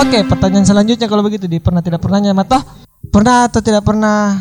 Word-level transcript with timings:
Oke, 0.00 0.24
pertanyaan 0.24 0.64
selanjutnya 0.64 1.04
kalau 1.12 1.20
begitu 1.20 1.44
di 1.44 1.60
pernah 1.60 1.84
tidak 1.84 2.00
pernahnya 2.00 2.32
Mata. 2.32 2.64
Pernah 3.12 3.52
atau 3.52 3.60
tidak 3.60 3.84
pernah 3.84 4.32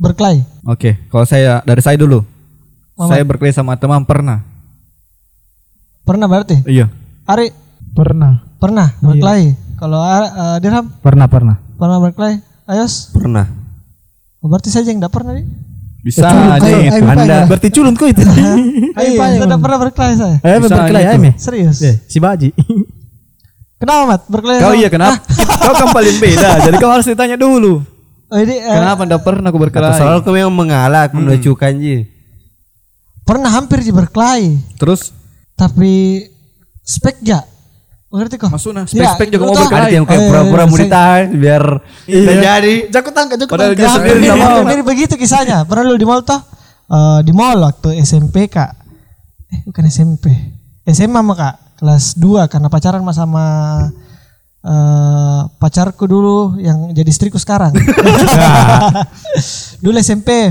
berkelahi? 0.00 0.40
Oke, 0.64 0.96
kalau 1.12 1.28
saya 1.28 1.60
dari 1.68 1.84
saya 1.84 2.00
dulu. 2.00 2.24
Mama. 2.96 3.12
Saya 3.12 3.22
berkelahi 3.28 3.52
sama 3.52 3.76
teman 3.76 4.08
pernah. 4.08 4.40
Pernah 6.08 6.26
berarti? 6.32 6.64
Iya. 6.64 6.88
Ari 7.28 7.52
Pernah. 7.92 8.40
pernah 8.56 8.88
berkelahi. 9.04 9.52
Kalau 9.76 10.00
uh, 10.00 10.56
Dirham 10.64 10.88
Pernah, 11.04 11.28
pernah. 11.28 11.56
pernah 11.76 11.98
berkelahi? 12.00 12.40
Ayos? 12.64 13.12
Pernah. 13.12 13.44
Oh, 14.40 14.48
berarti 14.48 14.72
saya 14.72 14.88
yang 14.88 14.96
tidak 14.96 15.12
pernah 15.12 15.36
nih. 15.36 15.44
Bisa 16.06 16.22
ayo, 16.22 16.86
ayo, 16.86 17.02
Anda 17.02 17.50
Berarti 17.50 17.68
culun 17.68 17.92
kok 17.98 18.08
itu. 18.08 18.22
Iya, 18.96 19.12
saya 19.20 19.44
tidak 19.44 19.60
pernah 19.60 19.78
berkelahi 19.82 20.14
saya. 20.16 20.36
Eh, 20.40 20.56
Bisa 20.56 20.72
berkelahi 20.72 21.04
gitu. 21.04 21.12
aja, 21.12 21.20
Me. 21.20 21.30
Serius. 21.36 21.76
Eh, 21.84 22.00
si 22.08 22.16
Baji. 22.16 22.48
Kenapa 23.86 24.02
Mat? 24.04 24.22
Berkelahi 24.26 24.58
Kau 24.58 24.66
sama- 24.68 24.76
iya 24.76 24.88
kenapa? 24.90 25.14
kau 25.62 25.72
kan 25.72 25.88
paling 25.92 26.16
beda. 26.18 26.48
Jadi 26.60 26.76
kau 26.76 26.90
harus 26.90 27.06
ditanya 27.06 27.36
dulu. 27.36 27.74
Oh, 28.26 28.36
ini, 28.36 28.58
eh, 28.58 28.74
Kenapa 28.74 29.00
anda 29.00 29.16
pernah 29.16 29.46
aku 29.46 29.54
Atau 29.54 29.64
berkelahi? 29.64 29.96
selalu 29.96 30.18
kau 30.20 30.34
memang 30.34 30.50
mengalah 30.52 31.06
aku 31.06 31.14
menunjukkan 31.16 31.72
ji. 31.76 31.96
pernah 33.22 33.50
hampir 33.50 33.80
di 33.80 33.90
berkelahi, 33.90 34.54
Terus 34.76 35.10
tapi 35.52 36.22
spek 36.80 37.18
ja. 37.20 37.42
Mengerti 38.06 38.34
kok? 38.36 38.46
Maksudnya 38.48 38.82
Tidak, 38.82 39.02
spek-spek 39.02 39.28
juga 39.28 39.44
lu 39.44 39.50
mau 39.50 39.58
berkelahi. 39.60 39.82
Ada 39.84 39.90
yang 39.92 40.06
kayak 40.06 40.14
Eh, 40.16 40.26
pura-pura 40.26 40.62
mau 40.64 40.70
saya- 40.72 40.84
ditahan 40.84 41.24
biar 41.32 41.64
terjadi. 42.04 42.74
Jago 42.88 43.10
tangkap, 43.10 43.36
jago 43.36 43.50
Padahal 43.50 43.72
dia 43.72 43.82
tangkap. 43.84 43.98
sendiri 44.00 44.18
nggak 44.20 44.38
mau. 44.40 44.58
Jadi 44.64 44.82
begitu 44.84 45.14
kisahnya. 45.16 45.58
Pernah 45.64 45.84
lu 45.84 45.94
di 45.94 46.06
mall 46.06 46.22
toh? 46.22 46.38
Eh, 46.86 47.20
di 47.22 47.32
mall 47.32 47.58
waktu 47.60 47.88
SMP 47.98 48.46
kak. 48.46 48.70
Eh 49.48 49.60
bukan 49.64 49.84
SMP. 49.86 50.30
SMA 50.84 51.18
mah 51.20 51.34
kak. 51.36 51.54
Kelas 51.76 52.14
2 52.14 52.46
karena 52.46 52.66
pacaran 52.66 53.00
mah 53.00 53.12
sama 53.12 53.44
eh, 54.60 55.40
pacarku 55.54 56.04
dulu 56.04 56.56
yang 56.56 56.90
jadi 56.90 57.06
istriku 57.06 57.36
sekarang. 57.36 57.70
dulu 59.78 59.96
SMP 59.98 60.50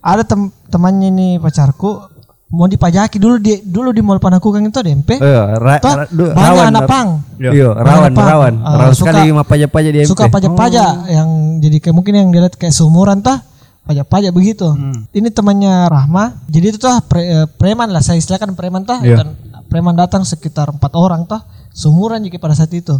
ada 0.00 0.22
tem 0.22 0.50
temannya 0.66 1.08
nih 1.08 1.32
pacarku 1.36 2.00
mau 2.46 2.64
dipajaki 2.64 3.18
dulu 3.18 3.36
di 3.36 3.58
dulu 3.60 3.90
di 3.90 4.00
mall 4.00 4.18
Panakukang 4.18 4.62
itu 4.62 4.76
ada 4.76 4.88
MP. 4.88 5.16
Eh, 5.16 5.20
ra- 5.56 5.78
ra- 5.78 6.06
banyak 6.06 6.32
rawan, 6.32 6.64
anak 6.68 6.82
pang. 6.86 7.08
Iya, 7.36 7.68
rawan, 7.74 8.10
Apa? 8.12 8.22
rawan. 8.24 8.52
Eh, 8.54 8.74
rawan 8.76 8.92
suka- 8.92 9.10
sekali 9.10 9.20
sama 9.28 9.42
pajak-pajak 9.44 9.90
di 9.92 9.98
MP. 10.00 10.08
suka 10.08 10.24
pajak-pajak 10.26 10.90
yang 11.08 11.28
jadi 11.58 11.76
kayak 11.80 11.94
mungkin 11.94 12.12
yang 12.16 12.28
dilihat 12.30 12.54
kayak 12.54 12.70
seumuran 12.70 13.18
tah 13.18 13.42
pajak-pajak 13.82 14.30
begitu. 14.30 14.66
Ini 15.10 15.26
temannya 15.30 15.86
Rahma. 15.86 16.38
Jadi 16.46 16.64
itu 16.68 16.76
tuh 16.76 16.90
pre- 17.02 17.24
eh, 17.24 17.46
preman 17.48 17.86
lah 17.86 17.98
saya 17.98 18.16
istilahkan 18.16 18.52
preman 18.52 18.82
tah 18.82 18.98
Iya. 19.00 19.22
Preman 19.66 19.94
datang 19.94 20.22
sekitar 20.22 20.70
empat 20.72 20.92
orang 20.94 21.26
tah 21.26 21.44
seumuran 21.76 22.22
juga 22.24 22.40
pada 22.40 22.54
saat 22.56 22.72
itu. 22.72 22.96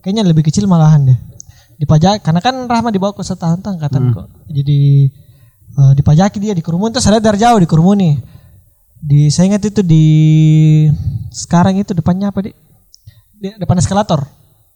Kayaknya 0.00 0.24
lebih 0.24 0.46
kecil 0.46 0.64
malahan 0.64 1.12
deh. 1.12 1.18
Dipajak 1.80 2.20
karena 2.20 2.40
kan 2.44 2.54
Rahma 2.68 2.92
dibawa 2.92 3.16
ke 3.16 3.24
setahun 3.24 3.60
tah 3.60 3.72
angkatan 3.72 4.12
kok. 4.12 4.28
Jadi 4.48 5.08
eh, 5.74 5.92
dipajaki 5.96 6.38
dia 6.38 6.52
di 6.52 6.62
kerumun 6.62 6.92
tuh 6.92 7.02
saya 7.02 7.18
lihat 7.18 7.24
dari 7.32 7.38
jauh 7.40 7.58
di 7.58 7.68
kerumuni. 7.68 8.20
Di 9.00 9.32
saya 9.32 9.56
ingat 9.56 9.64
itu 9.64 9.80
di 9.80 10.04
sekarang 11.32 11.80
itu 11.80 11.96
depannya 11.96 12.28
apa 12.28 12.44
di, 12.44 12.52
di 13.40 13.48
depan 13.56 13.80
eskalator. 13.80 14.24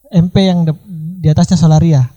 MP 0.09 0.37
yang 0.49 0.65
de- 0.65 0.81
di 1.21 1.29
atasnya 1.29 1.61
Solaria. 1.61 2.09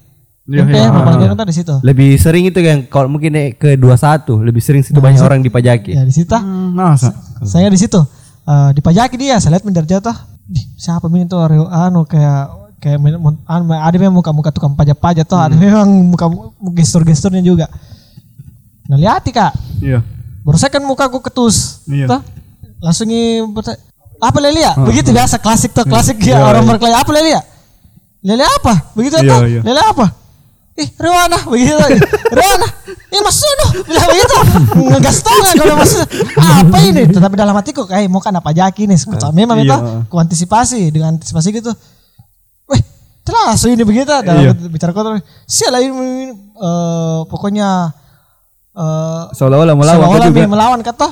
Iya, 0.47 0.63
MP 0.63 0.75
iya. 0.79 0.87
yang 0.87 1.03
paling 1.03 1.19
dekat 1.27 1.47
di 1.51 1.55
situ. 1.59 1.75
Lebih 1.83 2.09
sering 2.15 2.43
itu 2.47 2.59
yang 2.63 2.87
kalau 2.87 3.11
mungkin 3.11 3.35
ke 3.59 3.75
21, 3.75 4.47
lebih 4.47 4.63
sering 4.63 4.79
situ 4.79 4.95
banyak 5.03 5.19
orang 5.19 5.43
dipajaki. 5.43 5.91
Ya 5.91 6.07
di 6.07 6.15
situ. 6.15 6.31
Hmm, 6.31 6.71
masa? 6.71 7.11
Saya 7.43 7.67
di 7.67 7.75
situ. 7.75 7.99
Eh, 8.47 8.69
dipajaki 8.79 9.19
dia, 9.19 9.35
saya 9.43 9.59
lihat 9.59 9.67
menjar 9.67 9.83
jatuh. 9.83 10.15
Siapa 10.79 11.11
ini 11.11 11.27
tuh 11.27 11.43
Aryo 11.43 11.67
anu 11.67 12.07
kayak 12.07 12.47
kayak 12.79 12.95
anu, 13.43 13.63
ada 13.75 13.95
memang 13.99 14.23
muka-muka 14.23 14.55
tukang 14.55 14.71
pajak-pajak 14.71 15.27
tuh, 15.27 15.35
ada 15.35 15.51
memang 15.51 15.83
muka 16.07 16.31
gestur-gesturnya 16.71 17.43
juga. 17.43 17.67
Nah 18.87 18.95
lihat 18.95 19.27
kak, 19.27 19.51
Iya. 19.83 19.99
baru 20.47 20.55
saya 20.55 20.71
kan 20.71 20.79
muka 20.87 21.11
aku 21.11 21.19
ketus, 21.19 21.83
Iya. 21.91 22.07
Tuh, 22.07 22.21
langsung 22.79 23.11
apa 24.17 24.37
Lelia? 24.39 24.71
Begitu 24.79 25.11
biasa 25.11 25.43
klasik 25.43 25.75
tuh 25.75 25.83
klasik 25.83 26.15
ya 26.23 26.39
orang 26.39 26.63
berkelahi 26.63 26.95
apa 26.95 27.11
Lelia? 27.11 27.43
Lelia 28.23 28.47
apa? 28.47 28.73
Begitu 28.95 29.19
Iya, 29.19 29.27
tuh, 29.27 29.39
iya. 29.43 29.61
Lelia 29.67 29.83
apa? 29.91 30.05
Ih, 30.77 30.89
Rewana 30.93 31.37
begitu. 31.43 31.73
ih, 31.73 31.99
Rewana. 32.29 32.67
Ih, 33.09 33.21
Mas 33.21 33.35
Suno 33.35 33.65
bilang 33.81 34.05
begitu. 34.07 34.37
Ngegas 34.93 35.17
tau 35.19 35.33
nggak 35.33 35.55
kalau 35.57 35.75
Mas. 35.75 35.93
Apa 36.37 36.77
ini? 36.83 37.01
Tetapi 37.09 37.33
dalam 37.33 37.55
hatiku 37.55 37.81
kayak 37.83 38.05
mau 38.05 38.21
kan 38.21 38.29
apa 38.31 38.51
jaki 38.51 38.85
nih. 38.85 38.97
Kuca 38.99 39.29
memang 39.31 39.57
itu 39.57 39.69
Iya. 39.69 40.05
kuantisipasi 40.05 40.89
dengan 40.89 41.17
antisipasi 41.17 41.49
gitu. 41.51 41.73
Weh, 42.65 42.81
telah 43.21 43.57
ini 43.67 43.81
begitu 43.81 44.05
dalam 44.21 44.43
Iya. 44.43 44.53
bicara 44.69 44.93
kotor. 44.93 45.17
Sialah 45.43 45.81
ini, 45.81 45.89
ini, 45.89 46.25
eh, 46.53 47.19
pokoknya 47.25 47.69
eh 48.71 49.23
Seolah-olah 49.33 49.73
melawan 49.73 49.97
seolah-olah 50.05 50.29
juga. 50.29 50.45
melawan 50.45 50.79
kata 50.81 51.09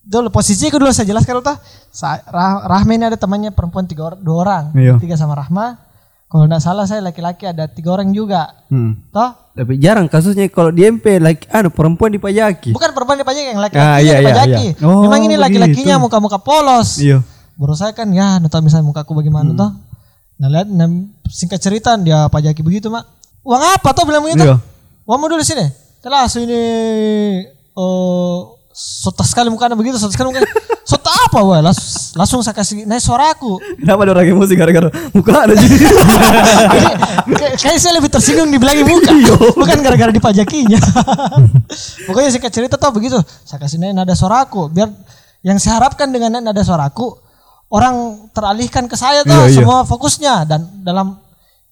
dulu 0.00 0.30
posisiku 0.30 0.78
dulu 0.78 0.90
saya 0.90 1.06
jelaskan 1.06 1.42
Sa- 1.90 2.22
Rah- 2.24 2.62
Rahma 2.62 2.94
ini 2.94 3.04
ada 3.04 3.18
temannya 3.18 3.50
perempuan 3.50 3.86
tiga 3.86 4.06
orang 4.06 4.20
dua 4.20 4.36
orang 4.38 4.64
Iya. 4.74 4.94
tiga 4.98 5.18
sama 5.18 5.34
Rahma 5.34 5.74
kalau 6.30 6.46
tidak 6.46 6.62
salah 6.62 6.86
saya 6.86 7.02
laki-laki 7.02 7.42
ada 7.44 7.66
tiga 7.66 7.90
orang 7.92 8.14
juga 8.14 8.54
Hmm. 8.70 9.02
toh 9.10 9.34
Tapi 9.50 9.76
jarang 9.76 10.06
kasusnya 10.06 10.46
kalau 10.46 10.70
di 10.70 10.86
MP 10.86 11.18
like 11.18 11.50
anu 11.50 11.68
perempuan 11.68 12.08
dipajaki. 12.08 12.70
bukan 12.70 12.94
perempuan 12.94 13.18
dipajaki 13.18 13.50
yang 13.50 13.58
laki-laki 13.58 13.82
Ah, 13.84 13.98
iya, 13.98 14.14
iya, 14.14 14.30
dipajaki 14.30 14.66
iya. 14.72 14.86
Oh, 14.86 15.02
memang 15.02 15.20
ini 15.20 15.34
laki-lakinya 15.34 15.98
muka-muka 15.98 16.38
polos 16.38 16.96
Iya. 16.96 17.18
baru 17.54 17.74
saya 17.74 17.90
kan 17.90 18.06
ya 18.08 18.38
tahu 18.42 18.64
misalnya 18.64 18.86
mukaku 18.86 19.12
bagaimana 19.12 19.50
toh 19.52 19.70
nah 20.38 20.48
lihat 20.48 20.70
nah, 20.70 20.86
singkat 21.26 21.58
cerita 21.58 21.98
dia 21.98 22.24
pajaki 22.26 22.62
begitu 22.62 22.88
mak 22.88 23.04
uang 23.42 23.60
apa 23.60 23.90
toh 23.90 24.06
bilang 24.06 24.22
begitu 24.22 24.46
Iya. 24.46 24.56
uangmu 25.04 25.26
dulu 25.28 25.42
sini 25.42 25.66
telah 25.98 26.24
ini 26.30 26.62
oh 27.74 28.59
sota 28.70 29.22
sekali 29.22 29.50
mukanya 29.50 29.74
begitu 29.74 29.98
sota 29.98 30.14
sekali 30.14 30.30
mukanya. 30.30 30.46
Sota 30.80 31.06
apa 31.06 31.38
wah 31.38 31.62
Las- 31.62 32.10
langsung 32.18 32.42
saya 32.42 32.50
kasih 32.50 32.82
naik 32.82 32.98
suaraku 32.98 33.62
Kenapa 33.78 34.02
ada 34.02 34.10
orang 34.10 34.26
emosi 34.26 34.58
gara-gara 34.58 34.90
muka 35.14 35.46
ada 35.46 35.54
jadi? 35.54 35.70
Jadi, 35.86 36.86
kayak- 37.30 37.56
kayak 37.62 37.78
saya 37.78 37.94
lebih 37.94 38.10
tersinggung 38.10 38.50
dibilangin 38.50 38.82
muka. 38.82 39.14
Bukan 39.54 39.78
gara-gara 39.80 40.10
dipajakinya. 40.10 40.82
Pokoknya 42.10 42.30
singkat 42.30 42.50
cerita 42.50 42.74
tuh 42.74 42.90
begitu. 42.90 43.14
Saya 43.44 43.62
kasih 43.62 43.78
naik 43.78 43.94
nada 43.94 44.18
suaraku 44.18 44.66
biar 44.66 44.90
yang 45.46 45.62
saya 45.62 45.78
harapkan 45.78 46.10
dengan 46.10 46.42
nada 46.42 46.58
suaraku 46.60 47.14
orang 47.70 48.26
teralihkan 48.34 48.90
ke 48.90 48.96
saya 48.98 49.22
tuh 49.22 49.46
Iya, 49.46 49.46
iya. 49.46 49.56
semua 49.62 49.86
fokusnya. 49.86 50.34
Dan 50.42 50.60
dalam 50.82 51.14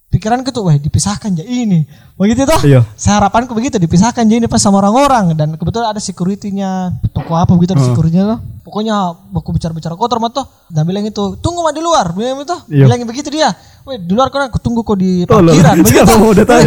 pikiran 0.08 0.40
gitu 0.40 0.64
wah 0.64 0.72
dipisahkan 0.72 1.30
ya 1.32 1.44
ini. 1.44 1.84
Begitu 2.16 2.42
tuh 2.42 2.58
Iya. 2.64 2.80
saya 2.94 3.20
harapanku 3.20 3.52
begitu 3.52 3.76
dipisahkan 3.76 4.24
jadi 4.24 4.40
ini 4.40 4.48
pas 4.48 4.58
sama 4.58 4.80
orang-orang. 4.80 5.32
Dan 5.32 5.54
kebetulan 5.54 5.92
ada 5.92 6.00
securitynya 6.00 6.96
toko 7.12 7.32
apa 7.32 7.52
begitu 7.52 7.72
ada 7.72 7.84
securitynya 7.84 8.24
tuh 8.26 8.40
pokoknya 8.64 8.94
aku 9.30 9.48
bicara-bicara 9.50 9.94
kotor 9.94 10.20
mah 10.20 10.28
tuh 10.28 10.44
dan 10.68 10.84
bilang 10.84 11.00
itu 11.02 11.36
tunggu 11.38 11.60
mah 11.60 11.72
di 11.72 11.80
luar. 11.80 12.12
Bilang 12.12 12.40
itu 12.40 12.56
Iya. 12.68 12.84
bilangin 12.84 13.06
begitu 13.06 13.28
dia. 13.28 13.52
Weh 13.84 13.96
di 13.96 14.12
luar 14.12 14.28
kau 14.28 14.36
aku 14.38 14.60
tunggu 14.60 14.80
kok 14.82 14.96
di 14.96 15.24
Oh, 15.24 15.40
parkiran. 15.40 15.76
Begitu. 15.84 16.12
mau 16.16 16.32
datang? 16.32 16.60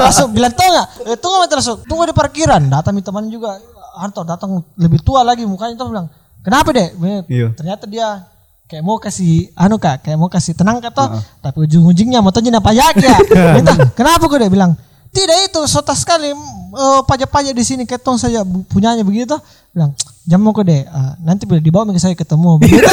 Langsung 0.00 0.28
bilang 0.32 0.52
tau 0.52 0.68
nggak? 0.68 0.86
Eh, 1.06 1.16
tunggu 1.16 1.36
mah 1.40 1.48
langsung. 1.48 1.78
Tunggu 1.84 2.04
di 2.04 2.12
parkiran. 2.12 2.60
Datang 2.68 2.92
teman 2.98 3.24
juga. 3.28 3.56
Anto 3.96 4.20
datang 4.22 4.60
lebih 4.76 5.00
tua 5.00 5.24
lagi 5.24 5.44
mukanya. 5.44 5.76
Tuh 5.76 5.88
bilang 5.88 6.06
kenapa 6.40 6.72
deh 6.72 6.88
Iya. 7.28 7.52
ternyata 7.52 7.84
dia 7.84 8.24
kayak 8.70 8.86
mau 8.86 9.02
kasih 9.02 9.50
anu 9.58 9.82
kak 9.82 10.06
kayak 10.06 10.14
mau 10.14 10.30
kasih 10.30 10.54
tenang 10.54 10.78
kak 10.78 10.94
toh 10.94 11.18
tapi 11.42 11.66
ujung-ujungnya 11.66 12.22
mau 12.22 12.30
tanya 12.30 12.62
pajak 12.62 13.02
ya. 13.02 13.18
Minta, 13.58 13.74
kenapa 13.98 14.30
kok 14.30 14.38
dia 14.38 14.46
bilang? 14.46 14.78
Tidak 15.10 15.50
itu 15.50 15.58
sota 15.66 15.90
sekali 15.90 16.30
eh, 16.30 17.00
pajak-pajak 17.02 17.50
di 17.50 17.66
sini 17.66 17.82
ketong 17.82 18.14
saja 18.14 18.46
punyanya 18.70 19.02
begitu 19.02 19.34
bilang 19.74 19.90
jam 20.22 20.38
mau 20.38 20.54
deh 20.54 20.86
ah, 20.86 21.18
nanti 21.18 21.50
boleh 21.50 21.58
dibawa 21.58 21.90
ke 21.90 21.98
saya 21.98 22.14
ketemu. 22.14 22.58
Begitu. 22.62 22.86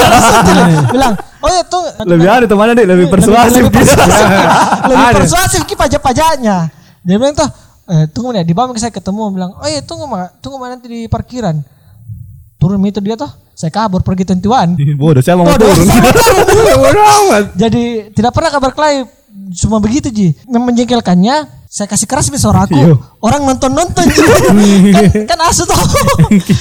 Bilang 0.89 1.13
oh 1.45 1.49
ya 1.53 1.61
tuh 1.61 1.85
Lebih 2.09 2.25
ada 2.25 2.45
temannya 2.49 2.73
deh, 2.73 2.87
lebih 2.89 3.07
persuasif. 3.13 3.61
lebih 3.61 3.69
persuasif, 3.77 4.25
lebih 4.89 5.07
persuasif 5.13 5.61
ki 5.69 5.77
pajak-pajaknya. 5.77 6.73
Dia 7.05 7.15
bilang 7.21 7.37
tuh 7.37 7.49
eh, 7.93 8.09
tunggu 8.09 8.33
nih 8.33 8.41
dibawa 8.41 8.73
ke 8.73 8.81
saya 8.81 8.89
ketemu. 8.89 9.29
Bilang 9.29 9.53
oh 9.53 9.69
iya 9.69 9.85
tunggu 9.85 10.09
mah 10.09 10.33
tunggu 10.41 10.57
mah 10.57 10.73
nanti 10.73 10.89
di 10.89 10.99
parkiran. 11.05 11.61
Turun 12.57 12.81
itu 12.81 12.97
dia 12.97 13.13
tuh 13.13 13.29
saya 13.57 13.73
kabur 13.73 14.05
pergi 14.05 14.21
tentuan. 14.29 14.77
Bodoh, 15.01 15.17
siapa 15.25 15.41
mau 15.41 15.49
Bodoh, 15.49 15.65
turun? 15.65 15.89
Jadi 17.61 18.13
tidak 18.13 18.37
pernah 18.37 18.53
kabar 18.53 18.71
kelahi 18.77 19.09
cuma 19.57 19.81
begitu 19.81 20.13
Ji. 20.13 20.27
Menjengkelkannya 20.45 21.49
saya 21.65 21.89
kasih 21.89 22.05
keras 22.05 22.29
suara 22.37 22.69
aku 22.69 22.77
Iya. 22.77 22.93
orang 23.17 23.41
nonton 23.49 23.73
nonton 23.73 24.05
Ji. 24.13 24.21
Kan, 24.93 25.25
kan 25.25 25.39
asu 25.49 25.65
tuh. 25.65 25.73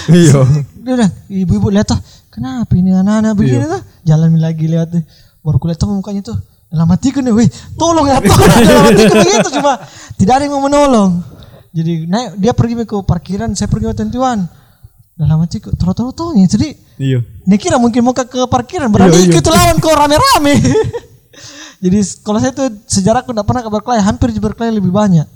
Iya. 0.09 0.41
dia 0.81 0.93
udah 0.97 1.11
ibu-ibu 1.29 1.69
lihat 1.69 1.93
tuh. 1.93 2.01
Kenapa 2.33 2.73
ini 2.77 2.97
anak-anak 2.97 3.33
begini 3.37 3.65
tuh? 3.69 3.81
Jalan 4.09 4.41
lagi 4.41 4.65
lihat 4.65 4.89
tuh 4.89 5.05
baru 5.45 5.61
kulihat 5.61 5.77
tuh 5.77 5.93
mukanya 5.93 6.25
tuh. 6.25 6.39
Dalam 6.73 6.89
hatiku 6.91 7.21
nih 7.21 7.31
wih 7.31 7.49
tolong 7.77 8.09
ya 8.09 8.19
tolong 8.25 8.51
dalam 8.65 8.85
hatiku 8.89 9.15
begitu 9.21 9.49
cuma. 9.61 9.85
Tidak 10.17 10.33
ada 10.33 10.43
yang 10.49 10.57
mau 10.57 10.65
menolong. 10.65 11.21
Jadi 11.77 12.09
naik 12.09 12.41
dia 12.41 12.57
pergi 12.57 12.89
ke 12.89 12.97
parkiran 13.05 13.53
saya 13.53 13.69
pergi 13.69 13.93
ke 13.93 13.97
tentuan 14.01 14.49
dalam 15.17 15.41
hatiku 15.41 15.73
tahu-tahu 15.73 16.13
tuh 16.13 16.29
jadi 16.39 16.77
Iya. 16.97 17.25
dia 17.43 17.59
kira 17.59 17.77
mungkin 17.77 18.01
mau 18.01 18.13
ke, 18.13 18.23
ke 18.23 18.45
parkiran 18.47 18.89
berani 18.89 19.11
Iya, 19.11 19.21
iya. 19.23 19.33
ikut 19.33 19.47
lawan 19.47 19.77
kau 19.79 19.93
rame-rame 19.93 20.55
Jadi 21.77 21.99
kalau 22.21 22.39
saya 22.39 22.51
tuh 22.51 22.73
sejarah 22.85 23.21
aku 23.21 23.31
enggak 23.31 23.45
pernah 23.45 23.61
ke 23.61 23.69
berkelahi, 23.69 24.01
hampir 24.01 24.33
di 24.33 24.41
berkelahi 24.41 24.73
lebih 24.73 24.89
banyak. 24.89 25.29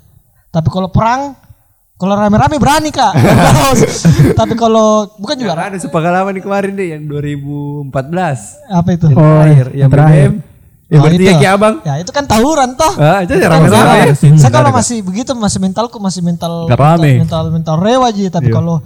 Tapi 0.48 0.68
kalau 0.68 0.88
perang 0.88 1.36
kalau 1.94 2.16
rame-rame 2.16 2.56
berani 2.56 2.88
kak. 2.88 3.12
Tapi 4.40 4.56
kalau 4.56 5.04
bukan 5.14 5.36
juga 5.36 5.52
Ada 5.54 5.76
sepengalaman 5.78 6.32
nih 6.32 6.42
kemarin 6.42 6.72
deh 6.72 6.88
yang 6.90 7.02
2014. 7.04 7.92
apa 8.72 8.88
itu? 8.90 9.06
Yang 9.06 9.20
terakhir, 9.20 9.66
yang 9.76 9.90
terakhir. 9.90 10.30
Ya 10.88 10.96
Oh, 10.96 11.02
berarti 11.04 11.22
itu. 11.22 11.38
ya 11.38 11.50
Abang. 11.54 11.74
Ya 11.84 11.94
itu 12.00 12.10
kan 12.10 12.24
tawuran 12.24 12.72
toh. 12.72 12.92
Ah, 12.96 13.20
itu 13.20 13.30
ya 13.30 13.46
Kan 13.46 13.60
rame-rame. 13.60 14.16
saya- 14.16 14.40
Saya 14.40 14.50
kalau 14.50 14.70
masih 14.72 14.98
begitu 15.04 15.30
masih 15.36 15.58
mentalku 15.60 15.96
masih 16.00 16.18
mental 16.18 16.66
Nggak 16.66 16.80
rame. 16.80 17.20
mental 17.20 17.42
mental 17.52 17.76
rewa 17.76 18.08
aja. 18.08 18.32
Tapi 18.32 18.48
kalau 18.48 18.80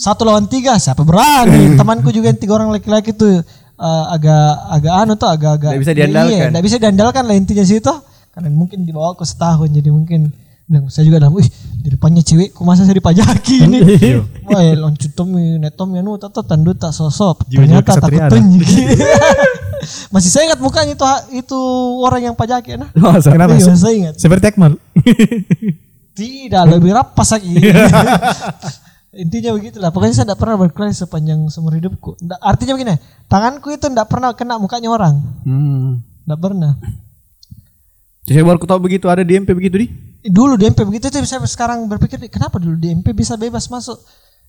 satu 0.00 0.24
lawan 0.24 0.48
tiga 0.48 0.80
siapa 0.80 1.04
berani? 1.04 1.72
Temanku 1.78 2.08
juga 2.08 2.32
yang 2.32 2.40
tiga 2.40 2.56
orang 2.56 2.72
laki-laki 2.72 3.12
tuh 3.12 3.44
eh, 3.44 4.04
agak 4.08 4.48
agak 4.72 4.92
anu 4.96 5.12
tuh 5.20 5.28
agak-agak 5.28 5.76
Nggak 5.76 5.84
bisa 5.84 5.92
diandalkan. 5.92 6.32
Iya, 6.32 6.44
nggak 6.48 6.64
bisa 6.64 6.76
diandalkan 6.80 7.22
lah 7.28 7.36
intinya 7.36 7.64
situ. 7.68 7.94
Karena 8.32 8.48
mungkin 8.48 8.88
di 8.88 8.92
bawah 8.96 9.12
aku 9.12 9.28
setahun 9.28 9.68
jadi 9.68 9.92
mungkin 9.92 10.32
bilang 10.70 10.86
saya 10.86 11.02
juga 11.02 11.18
dalam, 11.18 11.34
wih 11.34 11.50
di 11.82 11.88
depannya 11.90 12.22
cewekku 12.22 12.62
masa 12.62 12.86
saya 12.86 12.96
dipajaki 12.96 13.66
ini. 13.66 13.78
Wah, 14.48 14.62
ya, 14.62 14.78
loncut 14.78 15.10
tomi 15.18 15.58
netom 15.58 15.90
ya 15.98 16.00
nu 16.00 16.14
tata 16.16 16.46
tandu 16.46 16.72
tak 16.78 16.94
sosok. 16.94 17.44
Ternyata 17.50 17.98
takut 17.98 18.22
tunjuk. 18.30 18.64
Masih 20.14 20.30
saya 20.30 20.46
ingat 20.46 20.60
mukanya 20.62 20.94
itu 20.94 21.04
itu 21.42 21.60
orang 22.06 22.30
yang 22.30 22.36
pajaki 22.38 22.78
nah. 22.78 22.88
Masa? 22.94 23.34
Kenapa? 23.34 23.58
Iya, 23.58 23.74
saya 23.74 23.94
ingat. 23.96 24.14
Seperti 24.16 24.54
Akmal. 24.54 24.78
Tidak, 26.14 26.64
lebih 26.68 26.92
rapas 26.92 27.32
lagi. 27.32 27.56
Intinya 29.10 29.50
begitulah. 29.52 29.90
Pokoknya 29.90 30.14
saya 30.14 30.26
tidak 30.26 30.38
pernah 30.38 30.56
berkelahi 30.56 30.94
sepanjang 30.94 31.42
seumur 31.50 31.74
hidupku. 31.74 32.14
Nggak- 32.16 32.40
artinya 32.40 32.72
begini, 32.72 32.94
tanganku 33.26 33.68
itu 33.68 33.82
tidak 33.82 34.06
pernah 34.06 34.30
kena 34.32 34.54
mukanya 34.56 34.86
orang. 34.88 35.18
Hmm. 35.42 35.98
Tidak 36.22 36.38
pernah. 36.38 36.78
Saya 38.22 38.46
baru 38.46 38.62
tahu 38.62 38.80
begitu 38.80 39.10
ada 39.10 39.26
di 39.26 39.34
MP 39.34 39.50
begitu 39.50 39.76
di. 39.76 39.86
Dulu 40.22 40.54
di 40.54 40.70
MP 40.70 40.86
begitu 40.86 41.10
tuh 41.10 41.18
saya 41.24 41.42
sekarang 41.42 41.90
berpikir 41.90 42.22
kenapa 42.30 42.62
dulu 42.62 42.78
di 42.78 42.92
MP 42.92 43.10
bisa 43.10 43.34
bebas 43.34 43.66
masuk. 43.66 43.98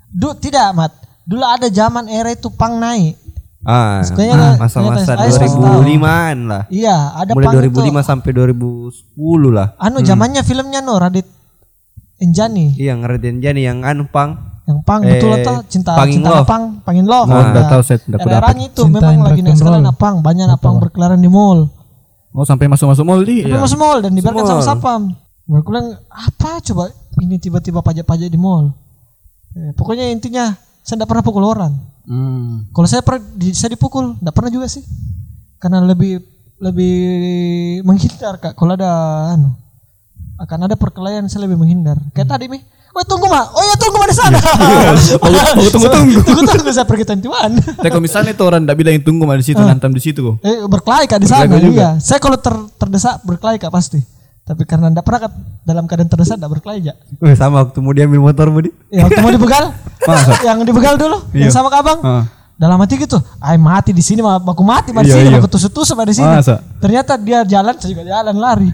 Du, 0.08 0.38
tidak 0.38 0.70
Mat. 0.76 0.94
Dulu 1.24 1.42
ada 1.42 1.66
zaman 1.66 2.06
era 2.06 2.30
itu 2.30 2.52
pang 2.52 2.78
naik. 2.78 3.18
Ah, 3.62 4.02
Kayaknya- 4.04 4.58
masa-masa 4.58 5.14
kayaknya 5.16 5.38
saya 5.38 5.50
2005-an 5.54 6.38
lah. 6.46 6.64
Iya, 6.68 6.98
ada 7.16 7.32
Mulai 7.32 7.46
pang 7.46 7.54
2005 7.56 7.74
itu. 7.96 8.02
sampai 8.04 8.30
2010 8.30 9.50
lah. 9.50 9.68
Anu 9.78 10.02
zamannya 10.02 10.42
filmnya 10.42 10.82
no 10.82 10.98
Radit 10.98 11.26
Enjani 12.18 12.74
Iya, 12.76 12.94
ngeraden 12.94 13.42
Jani 13.42 13.62
yang 13.62 13.82
anu 13.82 14.06
pang. 14.06 14.51
Yang 14.72 14.80
pang 14.82 15.04
Eh, 15.04 15.20
betul 15.20 15.36
atau 15.36 15.56
cinta 15.68 15.92
cinta 16.08 16.30
Love. 16.32 16.48
pang 16.48 16.64
pangin 16.82 17.04
love. 17.04 17.28
Oh, 17.28 17.36
nggak 17.36 17.68
tahu, 17.68 17.82
saya 17.84 18.00
tidak 18.00 18.20
Era 18.24 18.40
dapat. 18.40 18.56
itu 18.64 18.82
Cinta 18.88 19.00
memang 19.04 19.28
lagi 19.28 19.42
naik 19.44 19.58
sekali 19.60 19.80
napang, 19.84 20.16
banyak 20.24 20.48
napang 20.48 20.80
berkeliaran 20.80 21.20
di 21.20 21.28
mall. 21.28 21.68
Oh 22.32 22.48
sampai 22.48 22.72
masuk-masuk 22.72 23.04
mall 23.04 23.20
di. 23.22 23.44
Tapi 23.44 23.60
masuk 23.60 23.76
mall 23.76 24.00
dan 24.00 24.16
dibiarkan 24.16 24.48
sama 24.48 24.64
sapam. 24.64 25.02
Mereka 25.46 25.68
bilang 25.68 26.00
apa 26.08 26.64
coba 26.64 26.88
ini 27.20 27.36
tiba-tiba 27.36 27.84
pajak-pajak 27.84 28.32
di 28.32 28.40
mall. 28.40 28.72
Eh, 29.52 29.76
pokoknya 29.76 30.08
intinya 30.08 30.56
saya 30.80 30.96
tidak 31.04 31.12
pernah 31.12 31.24
pukul 31.28 31.44
orang. 31.44 31.76
Hmm. 32.08 32.72
Kalau 32.72 32.88
saya 32.88 33.04
pernah 33.04 33.20
saya 33.52 33.76
dipukul, 33.76 34.16
tidak 34.16 34.34
pernah 34.34 34.50
juga 34.50 34.72
sih. 34.72 34.82
Karena 35.60 35.84
lebih 35.84 36.24
lebih 36.58 36.96
menghindar 37.84 38.40
kak. 38.40 38.56
Kalau 38.56 38.74
ada 38.74 38.92
anu 39.36 39.52
akan 40.40 40.66
ada 40.66 40.74
perkelahian 40.74 41.30
saya 41.30 41.46
lebih 41.46 41.60
menghindar. 41.60 42.00
Kayak 42.16 42.34
tadi 42.34 42.50
mi. 42.50 42.60
Oh 42.92 43.04
tunggu 43.08 43.28
mak. 43.32 43.46
Oh 43.56 43.64
ya 43.64 43.76
tunggu 43.80 44.04
di 44.04 44.16
sana. 44.16 44.40
tunggu, 45.24 45.70
tunggu, 45.72 45.88
tunggu. 45.88 46.20
tunggu 46.28 46.42
tunggu 46.44 46.72
saya 46.76 46.84
pergi 46.84 47.06
tentuan. 47.08 47.56
Tapi 47.56 47.88
kalau 47.88 48.04
misalnya 48.04 48.36
itu 48.36 48.44
orang 48.44 48.68
tidak 48.68 48.76
bilang 48.76 49.00
tunggu 49.00 49.24
mah 49.24 49.40
di 49.40 49.46
situ, 49.48 49.62
nantam 49.64 49.96
di 49.96 50.04
situ 50.04 50.20
kok. 50.20 50.36
Eh 50.44 50.68
berkelahi 50.68 51.08
kak 51.08 51.20
di 51.24 51.28
sana. 51.32 51.56
Iya. 51.56 51.90
Saya 52.04 52.20
kalau 52.20 52.36
ter, 52.36 52.52
terdesak 52.76 53.24
berkelahi 53.24 53.64
kak 53.64 53.72
pasti. 53.72 54.04
Tapi 54.44 54.68
karena 54.68 54.92
tidak 54.92 55.08
pernah 55.08 55.20
kak, 55.24 55.34
dalam 55.64 55.84
keadaan 55.88 56.10
terdesak 56.12 56.36
tidak 56.36 56.52
berkelahi 56.60 56.92
ya. 56.92 56.94
Sama 57.40 57.64
waktu 57.64 57.80
mau 57.80 57.96
diambil 57.96 58.20
motor 58.20 58.52
di. 58.60 58.70
Ya 58.92 59.08
waktu 59.08 59.24
mau 59.24 59.32
dibegal. 59.32 59.72
Masa? 60.12 60.34
yang 60.44 60.60
dibegal 60.68 61.00
dulu. 61.00 61.18
Yang 61.32 61.56
sama 61.56 61.72
kak 61.72 61.80
abang. 61.88 62.00
Ah. 62.04 62.24
Dalam 62.62 62.78
hati 62.78 62.94
gitu, 62.94 63.18
ay 63.42 63.58
mati 63.58 63.90
di 63.90 64.06
sini, 64.06 64.22
mah 64.22 64.38
aku 64.38 64.62
mati 64.62 64.94
di 64.94 65.02
Iya, 65.02 65.18
sini, 65.18 65.34
iya. 65.34 65.42
aku 65.42 65.50
tusuk-tusuk 65.50 65.98
di 66.06 66.14
sini. 66.14 66.30
Masa? 66.30 66.62
Ternyata 66.78 67.18
dia 67.18 67.42
jalan, 67.42 67.74
saya 67.74 67.90
juga 67.90 68.06
jalan 68.06 68.38
lari. 68.38 68.70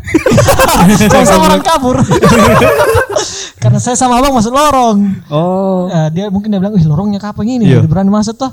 Saya 1.07 1.23
sama 1.23 1.43
orang 1.47 1.63
kabur. 1.63 1.95
Karena 3.63 3.79
saya 3.81 3.95
sama 3.97 4.19
abang 4.19 4.35
masuk 4.35 4.53
lorong. 4.53 4.97
Oh. 5.31 5.87
Ya, 5.87 6.11
dia 6.11 6.25
mungkin 6.27 6.51
dia 6.51 6.59
bilang, 6.59 6.75
wih 6.75 6.83
lorongnya 6.83 7.17
kapan 7.17 7.57
ini? 7.57 7.65
Iya. 7.71 7.81
Dia 7.81 7.89
berani 7.89 8.11
masuk 8.11 8.35
tuh. 8.35 8.51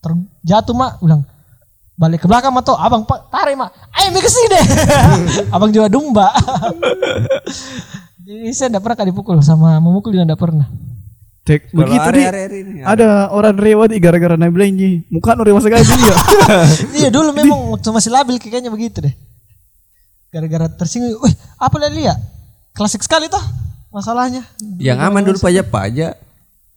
Terjatuh 0.00 0.74
mak, 0.74 0.98
bilang 1.04 1.22
balik 1.94 2.24
ke 2.24 2.26
belakang 2.26 2.50
tuh, 2.64 2.74
abang 2.74 3.04
pak 3.06 3.30
tarik 3.30 3.54
mak, 3.54 3.70
ayo 3.94 4.08
ke 4.16 4.30
sini. 4.32 4.60
abang 5.54 5.70
juga 5.70 5.86
domba. 5.92 6.32
Jadi 8.24 8.50
saya 8.56 8.72
tidak 8.72 8.82
pernah 8.82 8.96
kali 8.98 9.08
dipukul 9.12 9.38
sama 9.44 9.78
memukul 9.78 10.16
juga 10.16 10.26
tidak 10.26 10.40
pernah. 10.40 10.66
Cek 11.42 11.74
begitu 11.74 12.08
di. 12.14 12.22
hari-hari 12.22 12.58
ini 12.62 12.86
Ada 12.86 13.34
orang 13.34 13.58
rewa 13.58 13.90
di 13.90 13.98
gara-gara 13.98 14.38
naik 14.38 14.54
belenji. 14.54 15.02
Muka 15.10 15.34
nu 15.34 15.42
rewa 15.42 15.58
sekali 15.58 15.82
ya. 15.82 16.14
iya 17.02 17.08
dulu 17.10 17.34
memang 17.34 17.74
waktu 17.74 17.90
masih 17.90 18.14
labil 18.14 18.38
kayaknya 18.38 18.70
begitu 18.70 19.02
deh. 19.02 19.14
Gara-gara 20.30 20.70
tersinggung, 20.70 21.18
wih 21.18 21.34
apa 21.58 21.76
lihat 21.90 22.16
Klasik 22.72 23.04
sekali 23.04 23.28
toh 23.28 23.42
masalahnya. 23.92 24.46
Yang 24.80 24.98
aman 25.02 25.22
dulu 25.26 25.38
pajak-pajak. 25.42 26.16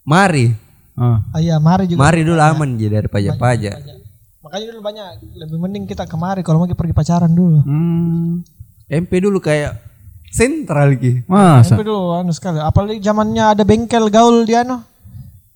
Mari. 0.04 0.52
Ah. 0.98 1.24
Ah, 1.32 1.40
iya 1.40 1.56
mari 1.62 1.88
juga. 1.88 2.02
Mari 2.04 2.22
dulu 2.26 2.40
aman 2.42 2.70
jadi 2.76 3.00
dari 3.00 3.08
pajak-pajak. 3.08 3.76
Makanya 4.44 4.66
dulu 4.74 4.82
banyak 4.82 5.08
lebih 5.40 5.58
mending 5.62 5.86
kita 5.88 6.10
kemari 6.10 6.44
kalau 6.44 6.62
mau 6.62 6.68
pergi 6.68 6.94
pacaran 6.94 7.32
dulu. 7.32 7.64
Hmm. 7.64 8.44
MP 8.86 9.18
dulu 9.18 9.42
kayak 9.42 9.78
sentral 10.34 11.00
ki. 11.00 11.26
Masa? 11.30 11.76
Tapi 11.76 11.84
dulu 11.88 12.16
anu 12.16 12.32
sekali. 12.36 12.60
Apalagi 12.60 13.00
zamannya 13.00 13.56
ada 13.56 13.64
bengkel 13.64 14.12
gaul 14.12 14.44
di 14.44 14.54
anu. 14.56 14.82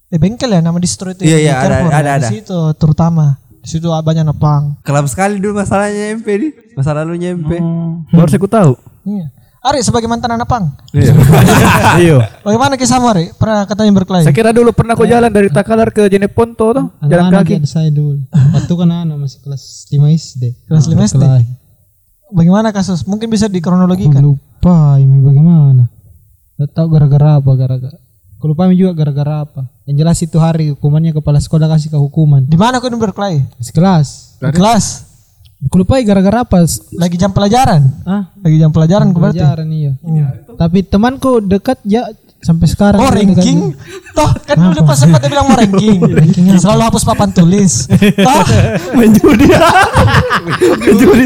Eh 0.10 0.18
bengkel 0.18 0.50
ya 0.50 0.62
nama 0.64 0.80
distro 0.82 1.14
itu. 1.14 1.22
Iya, 1.22 1.38
yang 1.38 1.40
di 1.40 1.46
iya, 1.46 1.54
ada, 1.62 1.76
ada, 1.78 2.10
ya, 2.10 2.14
ada. 2.18 2.28
Di 2.30 2.42
situ 2.42 2.60
terutama. 2.80 3.38
Di 3.60 3.68
situ 3.68 3.86
banyak 3.92 4.24
napang. 4.24 4.80
Kelam 4.82 5.06
sekali 5.06 5.38
dulu 5.38 5.60
masalahnya 5.60 6.16
MP 6.18 6.28
di. 6.40 6.48
Masa 6.74 6.96
lalunya 6.96 7.36
MP. 7.36 7.60
Oh. 7.60 8.02
Baru 8.10 8.30
saya 8.32 8.42
tahu. 8.42 8.74
Iya. 9.06 9.26
Ari 9.60 9.84
sebagai 9.84 10.08
mantan 10.08 10.40
anak 10.40 10.48
pang. 10.48 10.72
Iya. 10.96 11.12
Iya. 12.00 12.18
Bagaimana 12.48 12.80
kisahmu 12.80 13.12
Ari? 13.12 13.36
Pernah 13.36 13.68
katanya 13.68 13.92
berkelahi? 13.92 14.24
Saya 14.24 14.32
kira 14.32 14.56
dulu 14.56 14.72
pernah 14.72 14.96
kau 14.96 15.04
jalan 15.04 15.28
dari 15.28 15.52
Takalar 15.52 15.92
ke 15.92 16.08
Jeneponto 16.08 16.72
tuh, 16.72 16.86
jalan 17.04 17.28
kaki. 17.28 17.60
saya 17.68 17.92
dulu. 17.92 18.24
Waktu 18.32 18.72
kan 18.72 18.88
anak 18.88 19.20
masih 19.20 19.44
kelas 19.44 19.92
5 19.92 20.00
SD. 20.00 20.44
Kelas 20.64 20.86
5 20.88 20.96
SD? 21.12 21.24
Bagaimana 22.32 22.72
kasus? 22.72 23.04
Mungkin 23.04 23.28
bisa 23.28 23.52
dikronologikan. 23.52 24.24
lupa 24.24 24.49
ini 25.00 25.18
bagaimana. 25.24 25.88
Tidak 26.60 26.76
tahu 26.76 26.88
gara-gara 26.92 27.40
apa 27.40 27.52
gara-gara. 27.56 27.98
Aku 28.40 28.52
lupa 28.52 28.68
ini 28.72 28.80
juga 28.80 28.96
gara-gara 28.96 29.44
apa. 29.44 29.68
Yang 29.84 29.96
jelas 30.00 30.18
itu 30.24 30.38
hari 30.40 30.66
hukumannya 30.72 31.12
kepala 31.12 31.40
sekolah 31.44 31.68
kasih 31.72 31.92
ke 31.92 32.00
hukuman. 32.00 32.44
Di 32.48 32.56
mana 32.56 32.80
kau 32.80 32.88
berkelahi? 32.88 33.44
Sekelas. 33.60 34.40
Di 34.40 34.52
kelas. 34.56 35.08
Lupa 35.72 36.00
gara-gara 36.00 36.48
apa. 36.48 36.64
Lagi 36.96 37.16
jam 37.20 37.36
pelajaran. 37.36 37.84
Ah, 38.08 38.32
Lagi 38.40 38.56
jam 38.60 38.72
pelajaran 38.72 39.12
kau 39.12 39.20
berarti. 39.20 39.44
pelajaran 39.44 39.68
iya. 39.76 39.92
Tapi 40.56 40.84
temanku 40.88 41.44
dekat 41.44 41.84
ya 41.84 42.08
sampai 42.40 42.66
sekarang. 42.66 42.98
Oh 42.98 43.10
ranking 43.10 43.76
Toh 44.10 44.32
kan 44.42 44.56
dulu 44.58 44.80
pas 44.82 44.96
sempat 44.96 45.20
dia 45.20 45.30
bilang 45.30 45.46
mau 45.46 45.56
ranking 45.56 46.00
Selalu 46.64 46.82
hapus 46.84 47.04
papan 47.04 47.30
tulis 47.30 47.86
Toh 48.28 48.44
Menjudi. 48.94 49.48
Menjudi. 50.80 51.26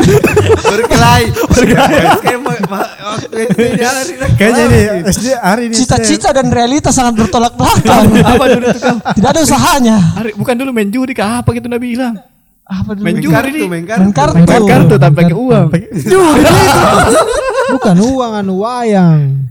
Berkelahi. 0.59 1.25
Berkelahi. 1.29 1.97
Kayak 2.19 2.39
ma- 2.39 2.61
ma- 2.67 2.91
waktu 3.07 3.45
SD 3.47 3.61
dia 3.73 3.89
lari 3.89 4.13
nak 4.15 4.29
Kayaknya 4.33 4.63
ini. 4.65 4.81
SD 5.07 5.25
hari 5.35 5.61
ini 5.63 5.75
Cita-cita 5.75 6.29
dan 6.31 6.49
realita 6.49 6.89
sangat 6.89 7.13
bertolak 7.15 7.53
belakang 7.53 8.09
Apa 8.19 8.43
dulu 8.49 8.65
itu 8.67 8.79
kau? 8.79 8.97
Tidak 9.13 9.29
ada 9.29 9.39
usahanya 9.39 9.97
Hari, 10.15 10.33
bukan 10.33 10.55
dulu 10.55 10.69
main 10.71 10.89
judi 10.89 11.13
kah 11.13 11.39
apa 11.39 11.49
gitu 11.51 11.67
Nabi 11.67 11.93
bilang. 11.93 12.17
Apa 12.63 12.89
dulu 12.91 13.03
Main 13.03 13.13
Main 13.13 13.21
judi. 13.21 13.33
kartu, 13.33 13.65
main 13.67 13.85
kartu. 13.85 14.01
Main 14.01 14.13
kartu 14.13 14.35
Main 14.39 14.63
kartu 14.65 14.95
tapi 14.97 15.13
pakai 15.15 15.35
uang. 15.35 15.67
Bukan 17.73 17.95
uang 17.97 18.31
anu 18.37 18.53
wayang. 18.61 19.49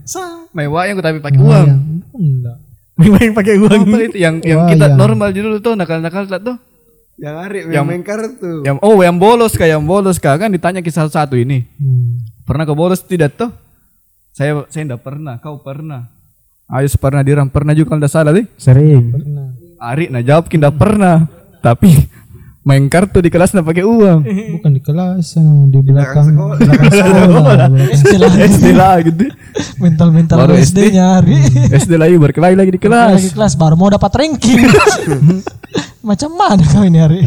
Main 0.53 0.69
wayang 0.69 0.95
tapi 1.01 1.19
pakai 1.19 1.39
uang. 1.39 1.67
Enggak. 2.13 2.57
Main 2.97 3.31
pakai 3.33 3.55
uang. 3.57 3.81
Apa 3.89 3.97
itu 4.05 4.17
yang 4.21 4.35
yang 4.45 4.69
kita 4.69 4.93
normal 4.93 5.33
dulu 5.33 5.57
tuh 5.59 5.73
nakal-nakal 5.73 6.29
tuh. 6.29 6.57
Yang 7.17 7.35
hari 7.37 7.59
Yang- 7.69 7.87
main 7.87 8.01
kartu. 8.01 8.65
Yang 8.65 8.77
oh 8.81 8.97
yang 9.01 9.17
bolos 9.21 9.53
kah 9.53 9.69
yang 9.69 9.85
bolos 9.85 10.17
kah 10.17 10.37
kan 10.37 10.49
ditanya 10.49 10.81
kisah 10.81 11.05
satu 11.05 11.37
ini. 11.37 11.65
Hmm. 11.77 12.25
Pernah 12.43 12.65
kau 12.65 12.75
bolos 12.75 13.01
tidak 13.05 13.37
tuh? 13.37 13.53
Saya 14.33 14.65
saya 14.67 14.83
tidak 14.89 15.05
pernah, 15.05 15.37
kau 15.37 15.61
pernah. 15.61 16.09
Ayo 16.73 16.89
pernah 16.97 17.21
diram 17.21 17.47
pernah 17.53 17.77
juga 17.77 17.93
kalau 17.93 18.01
tidak 18.01 18.13
salah 18.13 18.31
deh. 18.33 18.45
Sering. 18.57 19.13
Pernah. 19.13 19.47
Ari 19.77 20.09
nah 20.09 20.23
jawab 20.25 20.49
tidak 20.49 20.73
pernah. 20.73 21.29
Tapi 21.63 21.95
main 22.63 22.87
kartu 22.87 23.19
di 23.19 23.27
kelas 23.27 23.51
nggak 23.51 23.63
pakai 23.65 23.83
uang. 23.83 24.19
Bukan 24.55 24.71
di 24.71 24.79
kelas, 24.79 25.35
di 25.67 25.79
belakang 25.79 26.31
belakang 26.31 26.91
sekolah. 26.91 27.27
belakang- 27.27 27.91
Istilah 27.91 28.31
SD 28.31 28.65
lah 28.71 28.95
gitu. 29.01 29.27
Mental-mental 29.77 30.37
Baru 30.37 30.55
SD 30.55 30.79
SD. 30.79 30.79
nyari 30.93 31.37
SD 31.81 31.91
lagi 31.93 32.15
berkelahi 32.15 32.55
lagi 32.55 32.71
di 32.71 32.79
kelas. 32.79 33.19
Lagi 33.19 33.29
kelas 33.31 33.53
baru 33.53 33.75
mau 33.75 33.87
dapat 33.87 34.11
ranking 34.13 34.63
Macam 36.03 36.31
mana 36.33 36.59
kau 36.65 36.81
ini 36.81 36.99
Hari 36.99 37.21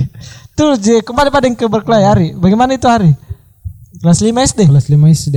Terus 0.53 0.77
Je, 0.79 1.01
kemarin 1.01 1.29
pada 1.29 1.45
yang 1.45 1.53
ke 1.53 1.65
berkelahi 1.65 2.05
Hari 2.05 2.29
Bagaimana 2.35 2.73
itu 2.73 2.85
Hari 2.85 3.13
Kelas 3.97 4.21
5 4.21 4.29
SD 4.29 4.61
kelas 4.69 4.87
5 4.87 5.01
SD. 5.17 5.37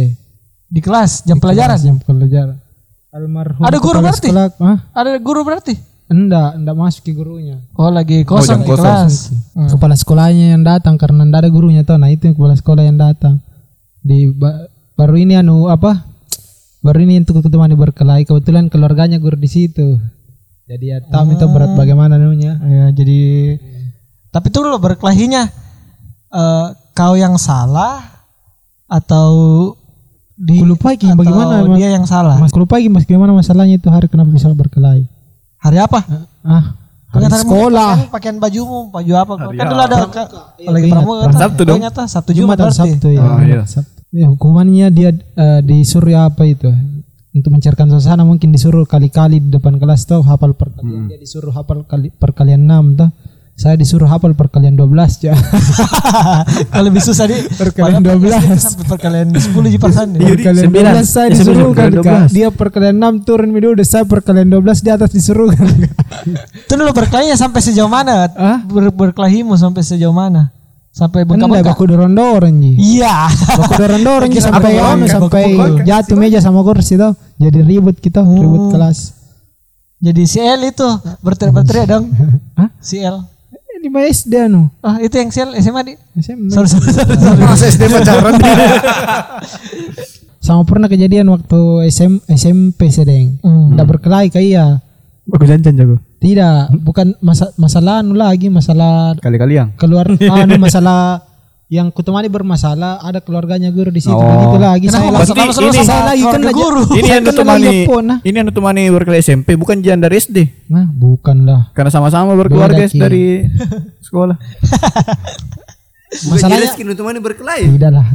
di 0.68 0.80
kelas 0.80 1.24
jam 1.24 1.40
pelajaran. 1.40 1.76
Jam 1.76 1.98
pelajaran. 1.98 2.60
Almarhum 3.10 3.64
Ada 3.64 3.78
guru 3.80 3.98
berarti? 3.98 4.28
sekolah, 4.28 4.48
Hah? 4.60 4.78
Ada 4.94 5.18
guru 5.18 5.42
berarti? 5.42 5.74
Enggak, 6.10 6.58
enggak 6.58 6.74
masuk 6.74 7.06
ke 7.06 7.14
gurunya. 7.14 7.62
Oh 7.78 7.94
lagi 7.94 8.26
kosong 8.26 8.66
jam 8.66 8.66
di 8.66 8.70
kosong. 8.74 8.82
kelas. 8.82 9.14
Hmm. 9.54 9.70
Kepala 9.70 9.94
sekolahnya 9.94 10.58
yang 10.58 10.66
datang 10.66 10.98
karena 10.98 11.22
enggak 11.22 11.46
ada 11.46 11.50
gurunya 11.54 11.86
tuh. 11.86 12.02
Nah, 12.02 12.10
itu 12.10 12.26
yang 12.26 12.34
kepala 12.34 12.58
sekolah 12.58 12.82
yang 12.82 12.98
datang. 12.98 13.38
Di 14.02 14.26
ba- 14.34 14.66
baru 14.98 15.16
ini 15.22 15.38
anu 15.38 15.70
apa? 15.70 16.02
Baru 16.82 17.06
ini 17.06 17.22
untuk 17.22 17.46
teman 17.46 17.70
berkelahi. 17.78 18.26
Kebetulan 18.26 18.74
keluarganya 18.74 19.22
guru 19.22 19.38
di 19.38 19.46
situ. 19.46 20.02
Jadi 20.66 20.86
ya 20.90 20.98
tahu 21.02 21.34
itu 21.34 21.46
berat 21.50 21.78
bagaimana 21.78 22.18
anunya. 22.18 22.58
Ya, 22.62 22.86
jadi 22.90 23.22
tapi 24.30 24.54
itu 24.54 24.62
dulu 24.62 24.78
berkelahinya 24.82 25.50
eh, 26.34 26.68
kau 26.94 27.14
yang 27.18 27.38
salah 27.38 28.26
atau 28.90 29.30
di 30.40 30.64
lupa 30.64 30.96
bagaimana, 30.96 31.68
dia 31.76 31.94
yang 31.94 32.08
salah. 32.08 32.40
Mas, 32.40 32.56
lupa 32.56 32.80
mas 32.88 33.04
gimana 33.04 33.36
masalahnya 33.36 33.76
itu 33.76 33.92
hari 33.92 34.08
kenapa 34.08 34.32
bisa 34.32 34.48
berkelahi? 34.56 35.19
Hari 35.60 35.78
apa? 35.78 36.00
Ah, 36.42 36.64
hari 37.12 37.28
Kelihatan 37.28 37.40
sekolah. 37.44 37.92
Pakaian, 37.92 38.12
pakaian 38.16 38.38
bajumu, 38.40 38.80
baju 38.90 39.14
apa? 39.20 39.34
kau? 39.36 39.52
kan 39.52 39.66
dulu 39.68 39.82
ada 39.84 39.96
ka- 40.08 40.30
lagi 40.72 40.88
ingat. 40.88 41.04
pramuka. 41.04 41.20
Sabtu 41.20 41.36
Sabtu 41.40 41.62
dong. 41.68 41.78
Ternyata 41.80 42.02
Sabtu 42.08 42.32
Jumat, 42.32 42.58
Jumat. 42.58 42.76
Sabtu 42.76 43.08
ya. 43.12 43.22
Oh, 43.22 43.40
iya. 43.44 43.62
Sabtu. 43.68 44.00
Ya, 44.10 44.26
hukumannya 44.32 44.88
dia 44.90 45.10
eh, 45.14 45.60
disuruh 45.62 46.16
apa 46.16 46.48
itu? 46.48 46.72
Untuk 47.30 47.54
mencairkan 47.54 47.86
suasana 47.94 48.26
mungkin 48.26 48.50
disuruh 48.50 48.90
kali-kali 48.90 49.38
di 49.38 49.50
depan 49.54 49.78
kelas 49.78 50.10
tuh 50.10 50.26
hafal 50.26 50.58
perkalian. 50.58 51.12
Dia 51.12 51.20
disuruh 51.20 51.54
hafal 51.54 51.86
kali 51.86 52.10
perkalian 52.10 52.66
6 52.66 52.98
tuh. 52.98 53.10
Saya 53.60 53.76
disuruh 53.76 54.08
hafal 54.08 54.32
perkalian 54.32 54.72
12 54.74 54.88
ya. 55.22 55.36
Kalau 56.72 56.84
lebih 56.86 57.04
susah 57.04 57.28
di 57.28 57.36
Perkalian 57.52 58.00
pada 58.00 58.16
12. 58.16 58.56
sampai 58.56 58.86
perkalian 58.88 59.28
10 59.30 59.52
di 59.68 59.76
persen. 59.76 60.08
perkalian 60.16 60.64
sembilan. 60.64 60.94
12 60.96 61.04
saya 61.06 61.26
Ya, 61.26 61.32
disuruh 61.36 61.70
kan. 61.70 61.92
perkalian 61.92 62.24
12. 62.24 62.32
Dia 62.32 62.48
perkalian 62.50 62.96
6 62.96 63.28
turun 63.28 63.50
video 63.52 63.70
udah 63.74 63.84
saya 63.84 64.04
perkalian 64.06 64.48
12 64.50 64.80
di 64.80 64.90
atas 64.90 65.10
disuruh 65.12 65.52
kan. 65.52 65.68
Itu 66.58 66.74
dulu 66.74 66.92
berkelahinya 66.94 67.36
sampai 67.36 67.60
sejauh 67.60 67.88
mana? 67.88 68.32
Ber 68.64 68.96
berkelahimu 68.96 69.52
sampai 69.54 69.84
sejauh 69.84 70.16
mana? 70.16 70.56
Sampai 70.90 71.22
Kan 71.22 71.36
udah 71.36 71.48
bengkak-bengkak. 71.52 71.70
baku 71.70 71.84
dorong-dorong 71.86 72.56
ji. 72.58 72.72
Iya. 72.98 73.28
Baku 73.30 73.74
dorong-dorong 73.78 74.30
ji 74.30 74.40
sampai 74.40 74.72
Apa 74.74 74.96
bengkak, 74.96 75.12
sampai 75.12 75.44
bengkak. 75.52 75.86
jatuh 75.86 76.16
meja 76.16 76.40
sama 76.40 76.60
kursi 76.62 76.96
tuh. 76.96 77.12
Jadi 77.36 77.60
ribut 77.62 77.96
kita, 77.96 78.24
ribut 78.24 78.72
kelas. 78.72 79.20
Jadi 80.00 80.24
si 80.24 80.40
L 80.40 80.64
itu 80.64 80.88
berteriak-berteriak 81.20 81.88
dong. 81.88 82.08
Hah? 82.60 82.72
Si 82.80 82.98
L. 82.98 83.20
Di 83.80 83.88
SD 83.88 84.34
anu. 84.36 84.68
Ah 84.84 85.00
itu 85.00 85.16
yang 85.16 85.32
si 85.32 85.40
L 85.40 85.56
SMA 85.56 85.82
di. 85.88 85.94
SMA. 86.20 86.52
Sorry, 86.52 86.68
sorry, 86.68 86.92
sorry, 86.92 87.16
sorry. 87.16 87.42
Masa 87.48 87.66
SD 87.72 87.84
pacaran? 87.88 88.36
Sama 90.44 90.66
pernah 90.66 90.90
kejadian 90.90 91.30
waktu 91.30 91.88
SM, 91.88 92.26
SMP 92.32 92.90
sedeng. 92.90 93.38
Hmm. 93.44 93.76
Tidak 93.76 93.86
berkelahi 93.86 94.28
kayak 94.34 94.48
iya. 94.48 94.66
Bagus 95.30 95.46
jancan 95.46 95.78
jago. 95.78 95.96
Tidak, 96.20 96.74
bukan 96.84 97.14
masa 97.22 97.54
masalah 97.56 98.02
anu 98.02 98.18
lagi, 98.18 98.50
masalah 98.50 99.14
Kali-kali 99.22 99.62
yang. 99.62 99.72
keluar 99.78 100.10
anu 100.10 100.58
masalah 100.58 101.29
yang 101.70 101.88
kutemani 101.88 102.26
bermasalah 102.28 102.98
ada 102.98 103.22
keluarganya 103.22 103.70
guru 103.70 103.88
di 103.88 104.02
situ 104.02 104.10
Oh. 104.10 104.26
begitu 104.26 104.58
lagi 104.58 104.86
Kenapa 104.90 104.98
saya 104.98 105.14
masalah 105.14 105.38
lagi 105.38 105.46
masalah 105.46 105.70
ini 105.70 105.86
saya 105.86 106.02
lagi 106.04 106.24
kan 106.26 106.42
guru? 106.52 106.82
Ini 106.90 107.08
yang 107.08 107.24
temani, 107.30 107.62
lagi 107.62 107.80
pon, 107.86 108.04
nah. 108.04 108.18
ini 108.20 108.36
yang 108.36 108.50
temani 108.50 108.82
berkelahi 108.90 109.22
SMP, 109.22 109.48
bukan 109.54 109.78
Jian 109.80 110.00
dari 110.00 110.18
SD. 110.18 110.38
nah 110.66 110.90
bukan 110.90 111.46
lah 111.46 111.70
Karena 111.72 111.94
sama-sama 111.94 112.34
berkeluarga 112.34 112.90
dari 112.90 113.46
sekolah. 114.10 114.34
masalahnya 116.26 116.74
kini 116.74 116.94
teman 116.94 117.16
berkelahi. 117.20 117.70
tidak 117.70 117.92
lah 117.94 118.06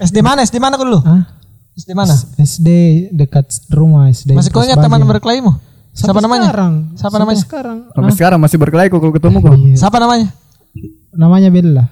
SD 0.00 0.16
mana? 0.26 0.40
SD 0.40 0.56
mana 0.56 0.74
dulu? 0.74 1.04
ah, 1.04 1.28
SD 1.76 1.92
mana? 1.92 2.16
SD 2.34 2.68
dekat 3.12 3.44
rumah 3.68 4.08
SD 4.08 4.32
Masih 4.32 4.48
kau 4.48 4.64
ingat 4.64 4.80
teman 4.80 4.98
Baja. 4.98 5.10
berkelahimu? 5.10 5.52
Siapa 5.92 6.16
namanya? 6.16 6.48
sekarang 6.48 6.74
Siapa 6.96 7.16
namanya? 7.18 7.40
sekarang 7.42 7.78
Sampai 7.92 8.12
sekarang 8.14 8.38
masih 8.40 8.56
berkelahi 8.56 8.88
kok 8.88 8.98
kalau 8.98 9.12
ketemu 9.12 9.36
kok. 9.38 9.52
Siapa 9.76 9.96
namanya? 9.98 10.32
namanya 11.12 11.50
Bella 11.50 11.84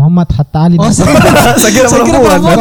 Muhammad 0.00 0.32
Hatta 0.32 0.64
Ali 0.64 0.80
Oh, 0.80 0.88
saya 0.88 1.12
Saya 1.60 1.72
kira 1.76 1.86
saya 1.92 2.02
kira 2.08 2.18
perempuan. 2.18 2.56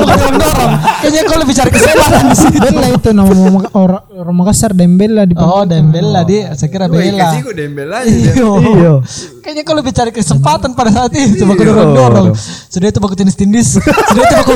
Kayaknya 1.00 1.22
kau 1.24 1.40
lebih 1.40 1.56
cari 1.56 1.70
kesalahan 1.72 2.26
di 2.28 2.36
situ. 2.36 2.58
Bella 2.60 2.88
itu 2.92 3.10
nama 3.16 3.32
orang 3.72 4.04
orang 4.12 4.36
Makassar 4.36 4.76
Dembella 4.76 5.24
di 5.24 5.32
Oh, 5.40 5.64
Dembella 5.64 6.28
dia. 6.28 6.52
Saya 6.52 6.68
kira 6.68 6.92
Bella. 6.92 7.32
dembel 7.56 7.88
Iya. 8.04 9.00
Kayaknya 9.40 9.64
kau 9.64 9.76
lebih 9.80 9.96
cari 9.96 10.12
kesempatan 10.12 10.76
pada 10.76 10.92
saat 10.92 11.16
itu. 11.16 11.48
Baku 11.48 11.64
dorong 11.64 11.92
dorong. 11.96 12.28
Sudah 12.68 12.92
itu 12.92 13.00
baku 13.00 13.16
tenis 13.16 13.40
tindis. 13.40 13.80
Sudah 13.80 14.20
itu 14.20 14.36
baku. 14.36 14.56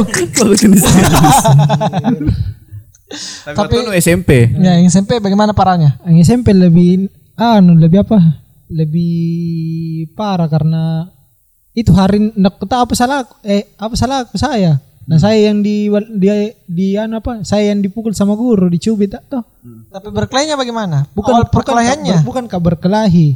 Tapi 3.13 3.55
Tapi- 3.55 3.55
waktu 3.55 3.75
itu 3.79 3.91
SMP. 4.01 4.29
Ya, 4.57 4.75
yang 4.75 4.89
SMP 4.89 5.21
bagaimana 5.21 5.53
parahnya? 5.53 6.01
Yang 6.03 6.27
SMP 6.27 6.51
lebih 6.51 7.07
anu 7.35 7.77
lebih 7.77 8.03
apa? 8.03 8.17
Lebih 8.67 9.13
parah 10.17 10.49
karena 10.49 11.07
itu 11.73 11.89
hari 11.91 12.31
ndak 12.31 12.61
tahu 12.61 12.81
apa 12.85 12.93
salah 12.93 13.17
aku- 13.25 13.37
eh 13.41 13.65
apa 13.75 13.93
salah 13.93 14.17
aku 14.23 14.37
saya. 14.37 14.77
Nah 15.03 15.19
saya 15.19 15.51
yang 15.51 15.59
di 15.59 15.91
dia 16.15 16.35
di 16.63 16.95
anu 16.95 17.19
apa? 17.19 17.43
Saya 17.43 17.73
yang 17.73 17.83
dipukul 17.83 18.15
sama 18.15 18.33
guru 18.33 18.71
dicubit 18.71 19.11
tak 19.11 19.27
toh. 19.27 19.43
Tapi 19.89 20.07
berkelahinya 20.09 20.55
bagaimana? 20.55 21.09
Bukan 21.11 21.33
Awal 21.33 21.43
perkelahiannya. 21.49 22.23
Bukan, 22.23 22.45
bukan 22.47 22.51
kah 22.51 22.61
berkelahi. 22.61 23.35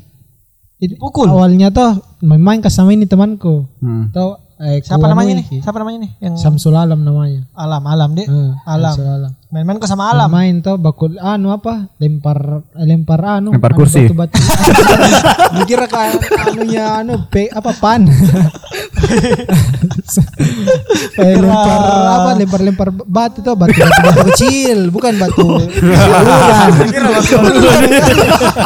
Itu 0.77 0.93
Pukul. 0.95 1.27
Awalnya 1.27 1.73
toh 1.73 1.97
main-main 2.21 2.61
ke 2.61 2.69
sama 2.69 2.93
ini 2.93 3.03
temanku. 3.03 3.65
Hmm. 3.81 4.13
Tahu 4.13 4.29
eh 4.57 4.79
Siapa 4.79 5.09
namanya 5.09 5.41
nih? 5.41 5.59
Siapa 5.59 5.77
namanya 5.77 6.05
nih? 6.05 6.11
Yang 6.21 6.35
Samsul 6.39 6.77
Alam 6.77 7.01
namanya. 7.01 7.49
Alam, 7.51 7.83
Alam 7.83 8.09
deh. 8.13 8.25
Eh, 8.25 8.51
Alam. 8.63 8.93
Samsul 8.93 9.09
Alam. 9.09 9.31
Main-main 9.47 9.79
sama 9.87 10.11
Alam. 10.11 10.27
Main 10.27 10.59
toh 10.59 10.75
bakul 10.75 11.15
anu 11.23 11.55
apa? 11.55 11.87
Lempar 12.03 12.67
lempar 12.75 13.39
anu. 13.39 13.55
Lempar 13.55 13.71
anu 13.71 13.79
kursi. 13.79 14.03
Batu-batu. 14.11 14.35
Mikir 15.63 15.87
kan 15.87 16.19
anunya 16.51 16.99
anu 16.99 17.23
pe 17.31 17.47
apa 17.47 17.71
pan. 17.71 18.03
eh, 21.23 21.35
lempar 21.39 21.79
apa? 22.11 22.35
Lempar-lempar 22.35 22.91
batu 22.91 23.39
toh 23.39 23.55
batu, 23.55 23.71
batu 23.79 23.99
batu 24.03 24.21
kecil, 24.35 24.91
bukan 24.91 25.15
batu. 25.15 25.63
saluran. 27.23 27.81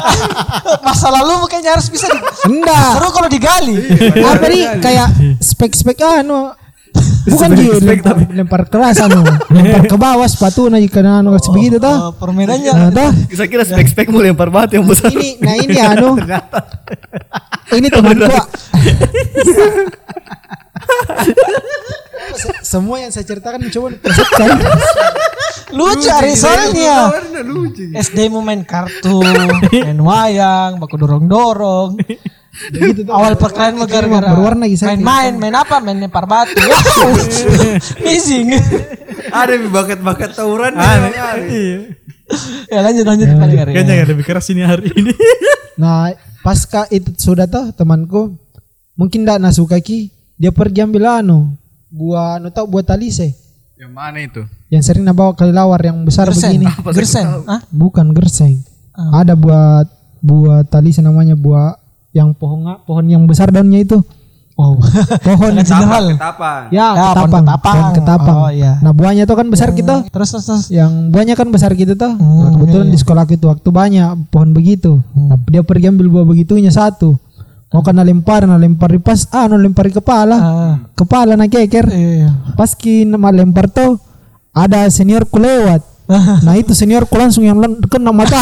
Masa 0.89 1.13
lalu 1.13 1.45
kayaknya 1.45 1.77
harus 1.77 1.93
bisa 1.93 2.09
di... 2.09 2.17
Enggak. 2.49 2.97
Seru 2.97 3.09
kalau 3.13 3.29
digali. 3.29 3.77
Apa 4.17 4.49
nih 4.49 4.81
kayak 4.81 5.13
spek-spek 5.37 6.01
anu 6.01 6.57
Bukan 7.21 7.49
di 7.53 7.65
lempar, 7.69 8.15
lempar 8.33 8.61
keras 8.65 8.97
anu, 8.99 9.21
lempar 9.47 9.85
ke 9.85 9.93
bawah 9.93 10.25
sepatu 10.25 10.67
nah 10.67 10.81
jika 10.81 11.01
anu 11.01 11.37
begitu 11.53 11.77
toh. 11.77 12.09
Oh, 12.09 12.11
permainannya. 12.13 12.71
Nah, 12.71 12.89
toh 12.89 13.09
Saya 13.29 13.45
kira 13.45 13.61
spek-spek 13.61 14.09
mau 14.09 14.19
lempar 14.19 14.49
batu 14.49 14.73
yang 14.73 14.85
besar. 14.85 15.11
ini 15.11 15.37
nah 15.37 15.53
ini 15.53 15.77
anu 15.77 16.17
ini 17.77 17.87
temanku 17.87 18.25
Se- 22.31 22.57
semua 22.73 22.97
yang 22.97 23.11
saya 23.11 23.21
ceritakan 23.23 23.69
coba 23.69 23.87
persepsikan 23.97 24.49
Lucu 25.71 26.09
Arisolnya. 26.09 27.15
SD 27.95 28.27
mu 28.27 28.43
main 28.43 28.59
kartu, 28.61 29.23
main 29.71 29.95
wayang, 29.95 30.75
baku 30.77 30.99
dorong-dorong. 30.99 31.95
Begitu 32.69 33.07
tuh 33.07 33.13
Awal 33.13 33.39
perkelahian 33.39 33.75
mau 33.75 33.87
gara-gara 33.87 34.27
berwarna 34.29 34.67
gitu 34.67 34.83
main-main, 34.83 35.33
main 35.33 35.55
apa? 35.55 35.79
Main 35.79 35.97
lempar 35.97 36.25
batu. 36.25 36.59
Ya, 36.61 36.77
Amazing. 38.03 38.47
Ada 39.31 39.53
bakat-bakat 39.65 40.35
tawuran. 40.35 40.75
ya 42.67 42.79
lanjut 42.81 43.05
lanjut 43.05 43.27
Pak 43.29 43.47
Gari. 43.49 43.71
Kayaknya 43.75 44.05
lebih 44.05 44.23
keras 44.23 44.47
ini 44.49 44.63
hari 44.63 44.87
ini. 44.91 45.11
nah 45.81 46.11
pasca 46.43 46.85
itu 46.87 47.11
sudah 47.15 47.47
tuh 47.47 47.71
temanku 47.71 48.35
mungkin 48.93 49.23
tidak 49.23 49.39
nasuka 49.39 49.79
ki 49.79 50.11
dia 50.35 50.51
pergi 50.51 50.83
ambil 50.83 51.23
anu 51.23 51.39
buah 51.87 52.37
anu 52.37 52.51
tau 52.51 52.67
buah 52.67 52.85
talise 52.85 53.33
Yang 53.75 53.91
mana 53.91 54.19
itu? 54.21 54.41
yang 54.69 54.83
sering 54.85 55.01
nabawa 55.01 55.33
kelelawar 55.33 55.81
yang 55.81 55.97
besar 56.05 56.29
Gersen. 56.29 56.61
begini 56.61 56.67
Gersen. 56.93 57.25
Hah? 57.49 57.61
bukan 57.71 58.13
gerseng 58.13 58.61
ada 58.93 59.33
buah 59.33 59.87
buah 60.21 60.61
talise 60.63 61.01
namanya 61.01 61.33
buah 61.33 61.80
yang 62.11 62.31
pohon 62.31 62.63
pohon 62.83 63.05
yang 63.05 63.23
besar 63.23 63.49
daunnya 63.49 63.79
itu 63.79 63.99
Wow. 64.51 64.77
pohon 65.25 65.57
General. 65.57 66.05
Ketapang. 66.11 66.63
Ya, 66.69 66.93
Ya, 66.93 67.05
pohon 67.09 67.25
ketapang, 67.25 67.41
ketapang. 67.41 67.73
pohon 67.73 67.91
ketapang. 67.95 68.37
Oh, 68.37 68.51
iya. 68.51 68.73
Nah, 68.77 68.91
buahnya 68.91 69.23
tuh 69.23 69.33
kan 69.33 69.47
besar 69.47 69.73
gitu. 69.73 69.95
Terus 70.05 70.29
terus 70.29 70.45
terus. 70.45 70.63
Yang 70.69 70.91
buahnya 71.09 71.33
kan 71.33 71.47
besar 71.49 71.71
gitu 71.73 71.95
tuh. 71.95 72.13
Hmm, 72.13 72.37
Nah, 72.37 72.49
kebetulan 72.53 72.85
iya, 72.85 72.93
di 72.93 72.99
sekolah 72.99 73.23
itu 73.25 73.45
waktu 73.47 73.69
banyak 73.71 74.07
pohon 74.29 74.51
begitu. 74.51 75.01
Nah, 75.15 75.39
dia 75.47 75.63
pergi 75.63 75.89
ambil 75.89 76.11
buah 76.11 76.25
begitunya 76.27 76.69
satu. 76.69 77.15
Mau 77.71 77.81
kena 77.81 78.03
lempar, 78.03 78.43
nah 78.43 78.59
lempar 78.59 78.91
di 78.91 78.99
pas, 78.99 79.23
ah, 79.31 79.47
no 79.47 79.55
lempar 79.55 79.87
di 79.87 79.95
kepala. 79.95 80.35
Ah, 80.35 80.73
Kepala 80.93 81.33
nak 81.33 81.47
keker. 81.47 81.87
iya. 81.87 82.29
Pas 82.53 82.75
ki 82.75 83.07
nama 83.07 83.31
lempar 83.31 83.65
tuh 83.65 83.97
ada 84.51 84.85
seniorku 84.85 85.39
lewat. 85.39 85.79
Nah 86.45 86.53
itu 86.59 86.73
seniorku 86.75 87.15
langsung 87.15 87.43
yang 87.45 87.57
kena 87.87 88.11
mata. 88.11 88.41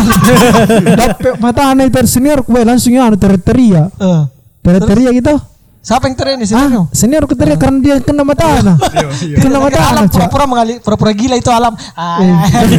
Mata 1.44 1.62
anak 1.74 1.94
itu 1.94 2.20
seniorku 2.20 2.50
bae 2.50 2.66
langsung 2.66 2.94
yang 2.94 3.10
anu 3.10 3.18
teriak-teriak. 3.18 3.90
Eh. 4.00 4.24
Teriak-teriak 4.66 5.14
gitu. 5.22 5.36
Siapa 5.80 6.12
yang 6.12 6.16
teriak 6.20 6.36
nih 6.38 6.48
senior? 6.48 6.92
Senior 6.92 7.24
ku 7.24 7.34
teriak 7.34 7.56
karena 7.56 7.80
dia 7.80 7.96
kena 8.04 8.28
mata 8.28 8.44
anak. 8.44 8.78
Kena 9.16 9.58
mata 9.58 9.80
Alam 9.80 9.92
anak, 9.96 10.04
Cak. 10.12 10.28
pura-pura 10.28 10.44
mengali, 10.44 10.74
pura-pura 10.84 11.12
gila 11.16 11.36
itu 11.40 11.48
alam. 11.48 11.72
Ah, 11.96 12.20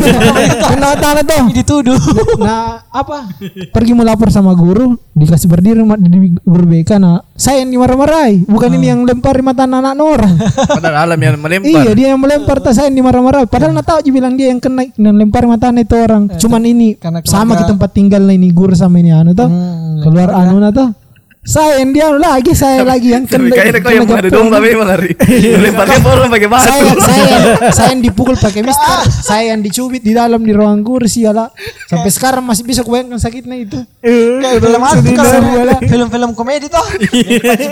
Kena 0.69 0.87
mata 0.93 1.07
anak 1.17 1.25
tuh. 1.25 1.45
dituduh. 1.51 1.97
Nah, 2.37 2.85
apa? 2.87 3.33
Pergi 3.73 3.97
mau 3.97 4.05
lapor 4.05 4.29
sama 4.29 4.53
guru, 4.53 5.01
dikasih 5.17 5.49
berdiri 5.49 5.81
di 5.81 6.37
guru 6.39 6.65
BK. 6.69 7.01
Nah, 7.01 7.25
saya 7.33 7.65
yang 7.65 7.73
dimarah-marahi, 7.73 8.45
bukan 8.45 8.69
ini 8.77 8.93
yang 8.93 9.01
lempar 9.09 9.33
mata 9.41 9.65
anak-anak 9.65 9.97
orang. 9.97 10.35
Padahal 10.77 10.97
alam 11.09 11.19
yang 11.19 11.35
melempar. 11.41 11.73
Iya, 11.73 11.91
dia 11.97 12.07
yang 12.13 12.21
melempar 12.21 12.61
tas 12.61 12.77
saya 12.77 12.93
yang 12.93 13.01
dimarah-marahi. 13.01 13.49
Padahal 13.49 13.81
nggak 13.81 13.87
tahu 13.89 13.99
aja 14.05 14.11
bilang 14.13 14.37
dia 14.37 14.53
yang 14.53 14.61
kena 14.61 14.85
yang 14.93 15.17
lempar 15.17 15.49
mata 15.49 15.73
anak 15.73 15.89
itu 15.89 15.97
orang. 15.97 16.29
Cuman 16.37 16.63
ini 16.69 17.01
sama 17.25 17.57
ke 17.57 17.65
tempat 17.65 17.97
tinggal 17.97 18.29
ini 18.29 18.53
guru 18.53 18.77
sama 18.77 19.01
ini 19.01 19.09
anu 19.09 19.33
tuh. 19.33 19.49
Hmm, 19.49 20.05
Keluar 20.05 20.37
anu 20.37 20.61
nah 20.61 20.69
tuh. 20.69 20.93
Saya 21.41 21.81
yang 21.81 21.91
dia 21.91 22.13
lagi, 22.13 22.53
saya 22.53 22.85
lagi 22.85 23.17
yang 23.17 23.25
kena. 23.25 23.49
kayaknya 23.49 23.81
kau 23.81 23.89
yang 23.89 24.05
mengadu 24.05 24.29
domba 24.29 24.61
memang 24.61 24.93
hari. 24.93 25.17
Lemparnya 25.65 25.97
orang 26.05 26.29
pakai 26.29 26.49
batu. 26.53 26.69
saya 26.69 26.83
saya 27.01 27.37
saya 27.81 27.89
yang 27.91 28.03
dipukul 28.05 28.37
pakai 28.37 28.61
mister 28.61 29.01
saya 29.09 29.45
yang 29.51 29.65
dicubit 29.65 30.05
di 30.05 30.13
dalam 30.13 30.37
di 30.39 30.53
ruang 30.53 30.85
kursi 30.85 31.25
ala 31.25 31.49
sampai 31.89 32.13
sekarang 32.13 32.45
masih 32.45 32.61
bisa 32.63 32.85
kubayangkan 32.85 33.17
sakitnya 33.17 33.57
itu 33.57 33.81
Kayak 34.05 34.61
film 34.61 34.83
apa 34.85 35.81
film-film 35.81 36.31
komedi 36.37 36.69
toh. 36.69 36.85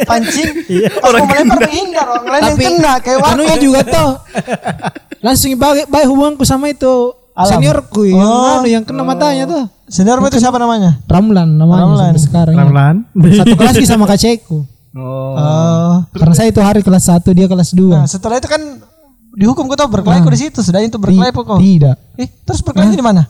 Pancing. 0.02 0.48
Pas 0.98 1.12
mau 1.12 1.28
melempar 1.28 1.58
menghindar 1.60 2.06
orang 2.08 2.24
lain 2.24 2.40
yang 2.40 2.48
tapi 2.50 2.64
kena 2.64 2.92
kayak 2.98 3.18
anunya 3.22 3.52
waktu. 3.52 3.62
juga 3.62 3.80
tuh 3.84 4.10
langsung 5.18 5.52
baik 5.52 5.86
baik 5.86 6.06
hubunganku 6.08 6.42
sama 6.42 6.72
itu 6.72 7.12
seniorku 7.36 8.08
yang 8.08 8.16
Oh. 8.18 8.58
anu 8.58 8.66
yang 8.66 8.82
kena 8.82 9.04
matanya 9.04 9.44
tuh 9.44 9.64
Senior 9.88 10.20
itu 10.22 10.36
siapa 10.36 10.56
namanya? 10.56 11.00
Ramlan 11.04 11.48
namanya 11.50 11.82
Ramlan. 11.84 12.04
sampai 12.06 12.22
sekarang 12.22 12.54
Ramlan. 12.54 12.94
satu 13.34 13.54
kelas 13.54 13.74
sih 13.74 13.88
sama 13.88 14.04
kacekku 14.04 14.64
Oh. 14.88 15.36
Oh. 15.36 15.94
karena 16.10 16.34
saya 16.34 16.48
itu 16.48 16.58
hari 16.58 16.80
kelas 16.80 17.06
1 17.06 17.30
dia 17.30 17.46
kelas 17.46 17.70
2 17.70 17.92
Nah, 17.92 18.04
setelah 18.04 18.36
itu 18.36 18.48
kan 18.48 18.58
dihukum 19.32 19.64
kau 19.64 19.76
tahu 19.76 19.86
berkelahi 19.92 20.20
kok 20.20 20.32
di 20.32 20.40
situ. 20.40 20.58
Sudah 20.60 20.80
itu 20.80 20.96
berkelahi 20.96 21.30
kok. 21.30 21.60
tidak 21.60 21.96
Eh, 22.14 22.26
terus 22.42 22.60
berkelahi 22.60 22.92
di 22.92 23.04
mana? 23.04 23.22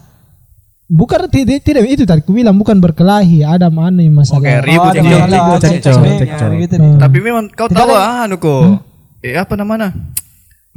bukan 0.88 1.28
tidak 1.28 1.60
tidak 1.60 1.84
itu 1.84 2.08
tadi 2.08 2.24
ku 2.24 2.32
bilang 2.32 2.56
bukan 2.56 2.80
berkelahi 2.80 3.44
ada 3.44 3.68
mana 3.68 4.00
yang 4.00 4.16
masalah 4.16 4.40
Oke, 4.40 4.64
ribut 4.64 5.60
Cekcok, 5.60 6.00
cekcok, 6.16 6.50
gitu 6.56 6.74
nih. 6.80 6.92
Tapi 6.96 7.18
memang 7.20 7.44
kau 7.52 7.68
tahu 7.68 7.92
ah, 7.92 8.24
anu 8.24 8.40
ko. 8.40 8.80
Eh 9.20 9.36
apa 9.36 9.52
namanya? 9.52 9.92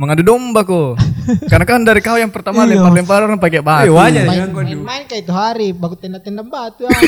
Mengadu 0.02 0.26
domba 0.26 0.66
ko. 0.66 0.98
Karena 1.52 1.62
kan 1.62 1.86
dari 1.86 2.02
kau 2.02 2.18
yang 2.18 2.34
pertama 2.34 2.66
lempar-lempar 2.66 3.22
orang 3.22 3.38
pakai 3.38 3.62
batu. 3.62 3.94
wajar 3.94 4.26
main, 4.26 4.50
main 4.82 5.06
kayak 5.06 5.30
itu 5.30 5.34
hari 5.34 5.78
bagus 5.78 6.02
tenda-tenda 6.02 6.42
batu 6.50 6.90
ah. 6.90 7.02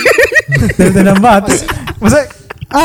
Tendang 0.77 1.17
batu. 1.17 1.57
Masa 1.97 2.29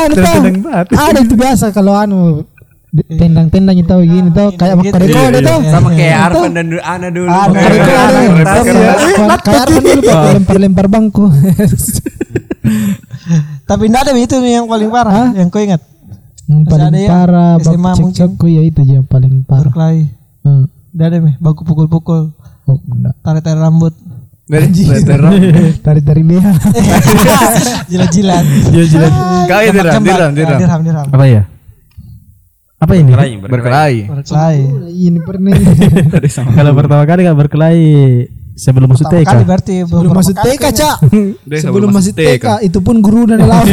tuh 0.09 0.17
Tendang 0.17 0.65
batu. 0.65 0.97
ada 0.97 1.19
itu 1.21 1.35
biasa 1.37 1.69
kalau 1.69 1.93
anu 1.93 2.41
tendang-tendang 2.89 3.77
itu 3.77 3.95
gini 4.01 4.33
tuh 4.33 4.49
kayak 4.57 4.81
gitu. 4.81 4.93
kareko 4.97 5.19
ada 5.29 5.39
tuh 5.45 5.61
sama 5.69 5.89
kayak 5.93 6.17
Arfan 6.25 6.51
dan 6.57 6.65
Ana 6.81 7.07
dulu. 7.13 7.29
Ada 7.29 7.53
Lempar- 7.53 9.41
Kayak- 9.45 9.67
dulu 9.69 10.01
pakai 10.01 10.33
lempar-lempar 10.33 10.85
bangku 10.89 11.25
Tapi 13.69 13.83
enggak 13.85 14.01
ada 14.09 14.17
itu 14.17 14.35
yang 14.41 14.65
paling 14.65 14.89
parah 14.89 15.29
yang 15.37 15.53
kau 15.53 15.61
ingat. 15.61 15.85
Yang 16.49 16.65
Masih 16.65 16.73
ada 16.73 16.81
paling 16.81 16.97
ya? 16.97 17.07
parah 17.07 17.51
SMA 17.61 17.77
baku 17.85 18.09
cekcokku 18.09 18.45
ya 18.49 18.61
itu 18.63 18.79
aja 18.81 18.93
yang 18.95 19.05
paling 19.05 19.33
parah 19.45 19.69
Berkelahi. 19.69 20.01
Hmm. 20.41 20.65
Ada 20.91 21.17
meh, 21.19 21.37
baku 21.37 21.61
pukul-pukul, 21.61 22.33
oh 22.65 22.77
enggak 22.89 23.13
tarik-tarik 23.21 23.61
rambut. 23.61 23.93
tarik-tarik 25.79 26.23
BH 26.25 26.45
Jilat-jilat. 27.91 28.43
Iya 28.73 28.83
jilat. 28.83 29.13
Kau 29.45 29.61
ya 29.61 29.69
diram, 29.69 30.01
diram, 30.01 30.19
Ah, 30.19 30.33
diram. 30.33 30.59
Diram, 30.59 30.79
diram. 30.81 31.05
Apa 31.07 31.25
ya? 31.25 31.41
Apa 32.79 32.93
ini? 32.95 33.11
Berkelahi. 33.39 33.99
Berkelahi. 34.07 34.61
ini 34.89 35.19
pernah 35.21 35.53
Kalau 36.57 36.71
pertama 36.73 37.03
kali 37.05 37.19
gak 37.21 37.37
berkelahi 37.37 37.85
sebelum 38.55 38.89
masuk 38.89 39.05
TK. 39.05 39.23
kali 39.23 39.43
berarti 39.45 39.75
sebelum 39.83 40.11
masuk 40.11 40.35
TK 40.35 40.63
cak 40.73 40.95
Dia 41.45 41.59
sebelum 41.61 41.89
masuk 41.93 42.13
TK 42.13 42.45
itu 42.59 42.79
pun 42.81 42.99
guru 42.99 43.23
dan 43.23 43.45
lawan 43.45 43.67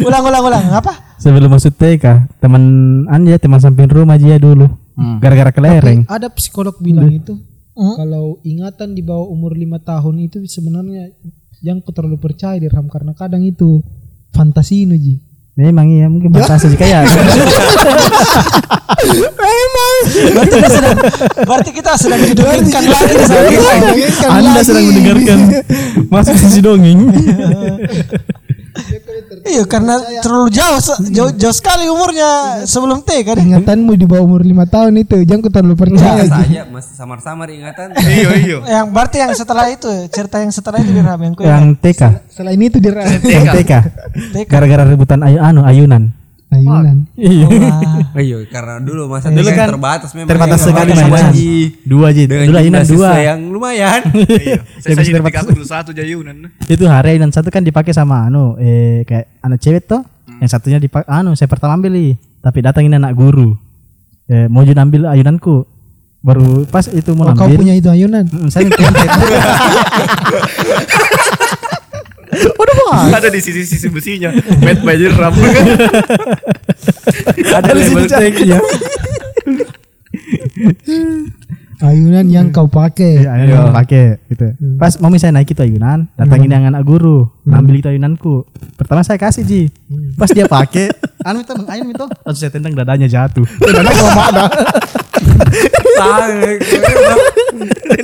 ulang 0.00 0.22
ulang 0.22 0.42
ulang 0.44 0.64
apa? 0.70 0.92
Sebelum 1.18 1.50
masuk 1.50 1.74
TK, 1.74 2.04
teman 2.38 2.62
Anja 3.06 3.36
teman 3.36 3.58
samping 3.58 3.86
rumah 3.86 4.14
dia 4.14 4.38
dulu. 4.38 4.70
Gara-gara 5.18 5.50
kelereng. 5.50 6.02
ada 6.06 6.26
psikolog 6.28 6.74
bilang 6.78 7.06
itu 7.08 7.38
Hmm. 7.72 7.94
kalau 7.94 8.42
ingatan 8.42 8.90
di 8.90 9.06
bawah 9.06 9.30
umur 9.30 9.54
lima 9.54 9.78
tahun 9.78 10.18
itu 10.20 10.42
sebenarnya 10.44 11.14
yang 11.60 11.78
ku 11.78 11.94
terlalu 11.94 12.18
percaya 12.18 12.58
dirham 12.58 12.90
karena 12.90 13.14
kadang 13.14 13.38
itu 13.40 13.78
fantasi 14.28 14.82
ini 14.82 14.96
ji 14.98 15.14
Memang 15.54 15.86
iya 15.86 16.06
mungkin 16.06 16.30
fantasi 16.32 16.74
kayak 16.74 17.06
Berarti 20.08 20.50
kita 20.50 20.68
sedang 20.68 20.96
berarti 21.38 21.70
kita 21.70 21.92
sedang 21.94 22.20
didongengkan 22.20 22.82
lagi 22.82 23.14
sana. 24.10 24.38
Anda 24.38 24.60
sedang 24.62 24.84
mendengarkan 24.84 25.38
masuk 26.14 26.34
sisi 26.34 26.58
dongeng. 26.58 26.98
Iya 29.44 29.62
karena 29.66 29.98
terlalu 30.20 30.48
jauh 30.52 30.78
jauh, 31.10 31.30
jauh 31.34 31.54
sekali 31.54 31.88
umurnya 31.88 32.62
sebelum 32.64 33.02
T 33.02 33.10
kan. 33.24 33.36
ingatanmu 33.38 33.96
di 33.96 34.06
bawah 34.06 34.24
umur 34.24 34.42
lima 34.44 34.68
tahun 34.68 35.02
itu 35.02 35.22
jangan 35.24 35.40
ku 35.42 35.50
terlalu 35.50 35.76
percaya 35.76 36.24
saja 36.26 36.62
masih 36.68 36.94
samar-samar 36.94 37.48
ingatan. 37.50 37.94
Iyo 37.96 38.30
iyo. 38.44 38.58
Yang 38.64 38.86
berarti 38.92 39.16
yang 39.18 39.32
setelah 39.34 39.66
itu 39.70 39.90
cerita 40.10 40.42
yang 40.42 40.52
setelah 40.52 40.78
itu 40.82 40.90
dirham 40.92 41.18
yang 41.18 41.32
kau 41.34 41.44
Yang 41.46 41.64
TK. 41.80 42.02
selain 42.30 42.60
itu 42.60 42.78
dirham 42.78 43.06
Yang 43.22 43.44
TK. 43.62 43.72
Gara-gara 44.46 44.82
rebutan 44.86 45.20
ayu 45.22 45.38
anu 45.40 45.62
ayunan. 45.64 46.10
Ayunan 46.48 47.04
Iya. 47.18 47.46
Oh 48.16 48.22
iya, 48.22 48.38
karena 48.48 48.80
dulu 48.80 49.10
masa 49.10 49.28
dulu 49.28 49.50
kan 49.52 49.68
terbatas 49.68 50.10
memang. 50.16 50.30
Terbatas 50.32 50.58
yang 50.64 50.68
sekali 50.72 50.90
mainan. 50.96 51.32
Dua 51.84 52.06
aja. 52.08 52.22
Dulu 52.24 52.56
ayunan 52.56 52.84
dua. 52.88 53.10
yang 53.20 53.40
lumayan. 53.52 54.00
Iya. 54.28 54.60
Saya 54.80 54.94
bisa 54.96 55.18
terbatas. 55.18 55.44
dulu 55.50 55.66
satu 55.66 55.90
jayunan. 55.92 56.48
Itu 56.64 56.88
hari 56.88 57.18
ayunan 57.18 57.34
satu 57.34 57.52
kan 57.52 57.60
dipakai 57.60 57.92
sama 57.92 58.30
anu 58.30 58.56
eh 58.56 59.04
kayak 59.04 59.28
anak 59.44 59.58
cewek 59.60 59.84
tuh. 59.84 60.00
Yang 60.38 60.50
satunya 60.54 60.78
dipakai 60.80 61.10
anu 61.10 61.36
saya 61.36 61.50
pertama 61.50 61.76
ambil 61.76 61.92
nih. 61.92 62.16
Tapi 62.40 62.58
datangin 62.64 62.96
anak 62.96 63.12
guru. 63.12 63.52
Eh 64.30 64.48
mau 64.48 64.64
juga 64.64 64.86
ambil 64.86 65.10
ayunanku. 65.10 65.66
Baru 66.18 66.66
pas 66.66 66.82
itu 66.90 67.14
mau 67.14 67.30
oh, 67.30 67.34
kau 67.36 67.46
ambil. 67.46 67.62
punya 67.62 67.78
itu 67.78 67.86
ayunan 67.86 68.26
Mm, 68.26 68.50
saya 68.50 68.66
kontek. 72.38 73.16
Ada 73.18 73.28
di 73.30 73.40
sisi-sisi 73.42 73.88
besinya. 73.90 74.30
Made 74.62 74.82
by 74.86 74.96
Jeram 74.96 75.34
kan. 75.34 75.66
Ada 77.38 77.70
label 77.74 78.04
tag 78.06 78.34
ya. 78.42 78.60
ayunan 81.78 82.26
yang 82.26 82.50
kau 82.50 82.66
pakai 82.66 83.22
Iya, 83.22 83.30
ayunan 83.38 83.70
pakai 83.70 84.18
gitu. 84.30 84.46
Pas 84.78 84.98
mami 84.98 85.22
saya 85.22 85.30
naik 85.34 85.54
itu 85.54 85.62
ayunan, 85.62 86.10
datangin 86.18 86.50
yang 86.50 86.66
anak 86.66 86.82
guru, 86.82 87.30
ambil 87.46 87.78
itu 87.78 87.88
ayunanku. 87.90 88.42
Pertama 88.74 89.06
saya 89.06 89.18
kasih 89.18 89.46
Ji. 89.46 89.62
Pas 90.18 90.30
dia 90.30 90.50
pakai, 90.50 90.90
anu 91.28 91.42
itu 91.42 91.54
ayun 91.70 91.86
itu, 91.90 92.06
langsung 92.26 92.42
saya 92.42 92.52
tendang 92.52 92.74
dadanya 92.74 93.06
jatuh. 93.06 93.46
Dadanya 93.62 93.92
gua 93.94 94.12
mana? 94.14 94.44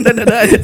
Dan 0.04 0.14
ada 0.22 0.36
aja. 0.46 0.58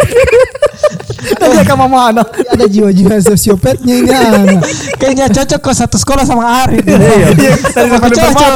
Dia 1.20 1.62
ke 1.62 1.74
mama 1.76 2.10
anak. 2.10 2.28
ada 2.52 2.64
jiwa-jiwa 2.64 3.20
sosiopatnya 3.20 3.94
ini 4.00 4.10
anak. 4.10 4.64
Kayaknya 5.00 5.26
cocok 5.30 5.60
kok 5.60 5.74
satu 5.76 5.96
sekolah 5.96 6.24
sama 6.24 6.64
Ari. 6.64 6.80
Iya, 6.80 7.26
tadi 7.70 7.88
Sama 7.92 8.08
cocok. 8.08 8.52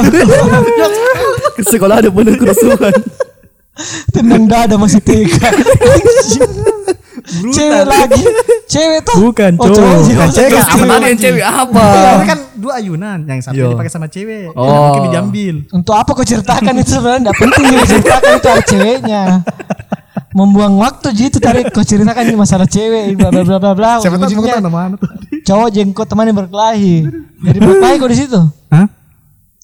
Sekolah 1.70 1.94
ada 2.03 2.09
penuh 2.11 2.35
kerusuhan. 2.35 2.94
Tendang 4.11 4.44
dada 4.46 4.74
masih 4.79 5.03
TK. 5.03 5.35
Cewek 7.50 7.85
lagi. 7.88 8.22
Cewek 8.68 9.00
tuh. 9.07 9.16
Bukan, 9.22 9.53
Oh, 9.57 9.68
cowok. 9.70 9.98
Bukan 10.05 10.29
cewek. 10.31 10.61
Apa 10.61 10.85
tadi 10.85 11.05
yang 11.09 11.18
cewek 11.20 11.44
apa? 11.46 11.85
Ini 11.88 12.27
kan 12.29 12.38
dua 12.55 12.72
ayunan, 12.81 13.18
yang 13.24 13.40
satu 13.40 13.57
Iya. 13.57 13.70
dipakai 13.72 13.92
sama 13.92 14.07
cewek, 14.09 14.50
yang 14.50 14.57
Oh. 14.57 14.92
mungkin 14.92 15.03
diambil. 15.11 15.55
Untuk 15.72 15.94
apa 15.96 16.11
kau 16.12 16.24
ceritakan 16.24 16.74
itu 16.79 16.90
sebenarnya 16.92 17.20
enggak 17.29 17.37
penting 17.38 17.64
ceritakan 17.87 18.31
itu 18.35 18.48
ada 18.48 18.62
ceweknya. 18.64 19.22
Membuang 20.35 20.83
waktu 20.83 21.14
gitu 21.14 21.38
tarik 21.38 21.70
kau 21.70 21.87
ceritakan 21.87 22.27
ini 22.27 22.35
masalah 22.35 22.66
cewek 22.66 23.14
bla 23.14 23.31
bla 23.31 23.47
bla 23.47 23.59
bla 23.62 23.73
bla. 23.79 23.92
Siapa 24.03 24.18
tahu 24.18 24.35
Ujung-ujungnya 24.35 24.59
nama 24.59 24.90
mana 24.90 24.97
tadi? 24.99 25.47
Cowok 25.47 25.68
jengkot 25.70 26.07
temannya 26.11 26.35
berkelahi. 26.35 27.07
Jadi 27.38 27.59
berkelahi 27.62 27.94
kau 28.03 28.11
di 28.11 28.18
situ. 28.18 28.40
Hah? 28.66 28.90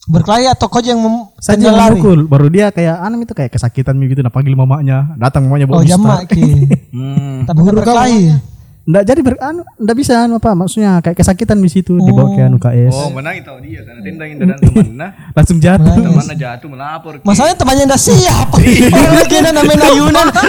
Berkelahi 0.07 0.47
atau 0.47 0.67
kau 0.71 0.79
yang 0.79 1.03
mem- 1.03 1.27
Saya 1.43 1.59
tendang 1.59 1.75
yang 1.75 1.83
lari? 1.91 1.99
mukul, 1.99 2.21
baru 2.27 2.47
dia 2.51 2.71
kayak 2.71 3.03
anu 3.03 3.23
itu 3.23 3.35
kayak 3.35 3.51
kesakitan 3.51 3.95
gitu, 3.99 4.23
nah 4.23 4.31
panggil 4.31 4.55
mamanya, 4.59 5.11
datang 5.15 5.47
mamanya 5.47 5.67
Oh 5.71 5.79
bawa 5.79 5.83
jamak 5.87 6.27
Mister. 6.27 6.35
ki. 6.35 6.51
Hmm. 6.95 7.39
Tapi 7.47 7.61
berkelahi. 7.63 8.23
Nggak 8.91 9.05
jadi 9.07 9.21
ber, 9.23 9.35
anu, 9.39 9.63
nggak 9.79 9.97
bisa 10.03 10.13
anu 10.27 10.43
apa 10.43 10.51
maksudnya 10.59 10.99
kayak 10.99 11.15
kesakitan 11.15 11.63
di 11.63 11.71
situ 11.71 11.95
dibawa 11.95 12.35
ke 12.35 12.43
anu 12.43 12.59
KS. 12.59 12.91
Oh 12.91 13.15
menang 13.15 13.39
itu 13.39 13.55
dia 13.63 13.81
karena 13.87 14.01
tendangin 14.03 14.37
dan 14.43 14.59
temannya. 14.59 15.09
Langsung 15.39 15.59
jatuh. 15.63 15.95
Temannya 15.95 16.35
jatuh 16.35 16.69
melapor. 16.69 17.13
Ki. 17.23 17.25
Masalahnya 17.25 17.55
temannya 17.55 17.85
ndak 17.87 18.03
siap. 18.03 18.49
Orang 18.51 19.15
lagi 19.15 19.37
namanya. 19.47 19.87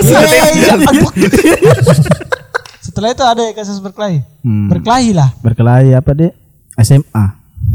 Iya, 0.01 0.73
aduh. 0.82 1.12
Setelah 2.82 3.10
itu 3.13 3.23
ada 3.23 3.41
ya 3.45 3.54
kasus 3.54 3.77
berkelahi. 3.77 4.25
Hmm. 4.41 4.67
Berkelahi 4.73 5.13
lah. 5.13 5.30
Berkelahi 5.45 5.93
apa 5.93 6.10
deh? 6.17 6.34
SMA. 6.82 7.25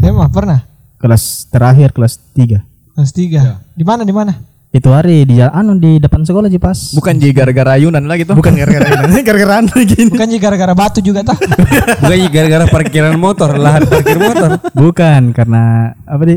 Mah 0.02 0.31
pernah. 0.35 0.66
kelas 0.96 1.46
terakhir 1.52 1.92
kelas 1.92 2.18
3 2.35 2.64
Kelas 2.96 3.12
tiga. 3.12 3.61
Di 3.76 3.85
mana 3.85 4.09
di 4.09 4.11
mana? 4.11 4.33
Itu 4.76 4.88
hari 4.88 5.24
di 5.24 5.40
jalan 5.40 5.52
anu 5.52 5.72
di 5.76 5.96
depan 5.96 6.20
sekolah 6.20 6.46
aja 6.46 6.58
pas 6.58 6.78
Bukan 6.92 7.16
Ji 7.16 7.32
gara-gara 7.32 7.74
ayunan 7.74 8.04
lagi 8.04 8.22
tuh. 8.22 8.36
bukan 8.36 8.52
gara-gara 8.52 9.08
ini 9.08 9.20
gara-gara 9.28 9.54
anu 9.58 9.72
gini 9.72 10.08
Bukan 10.08 10.26
juga 10.28 10.42
gara-gara 10.44 10.72
batu 10.72 11.00
juga 11.00 11.20
tah? 11.22 11.38
Bukannya 12.02 12.28
gara-gara 12.28 12.64
parkiran 12.66 13.16
motor, 13.16 13.56
lahan 13.56 13.82
parkir 13.84 14.16
motor. 14.16 14.60
bukan 14.72 15.32
karena 15.32 15.62
apa 16.04 16.22
di 16.24 16.36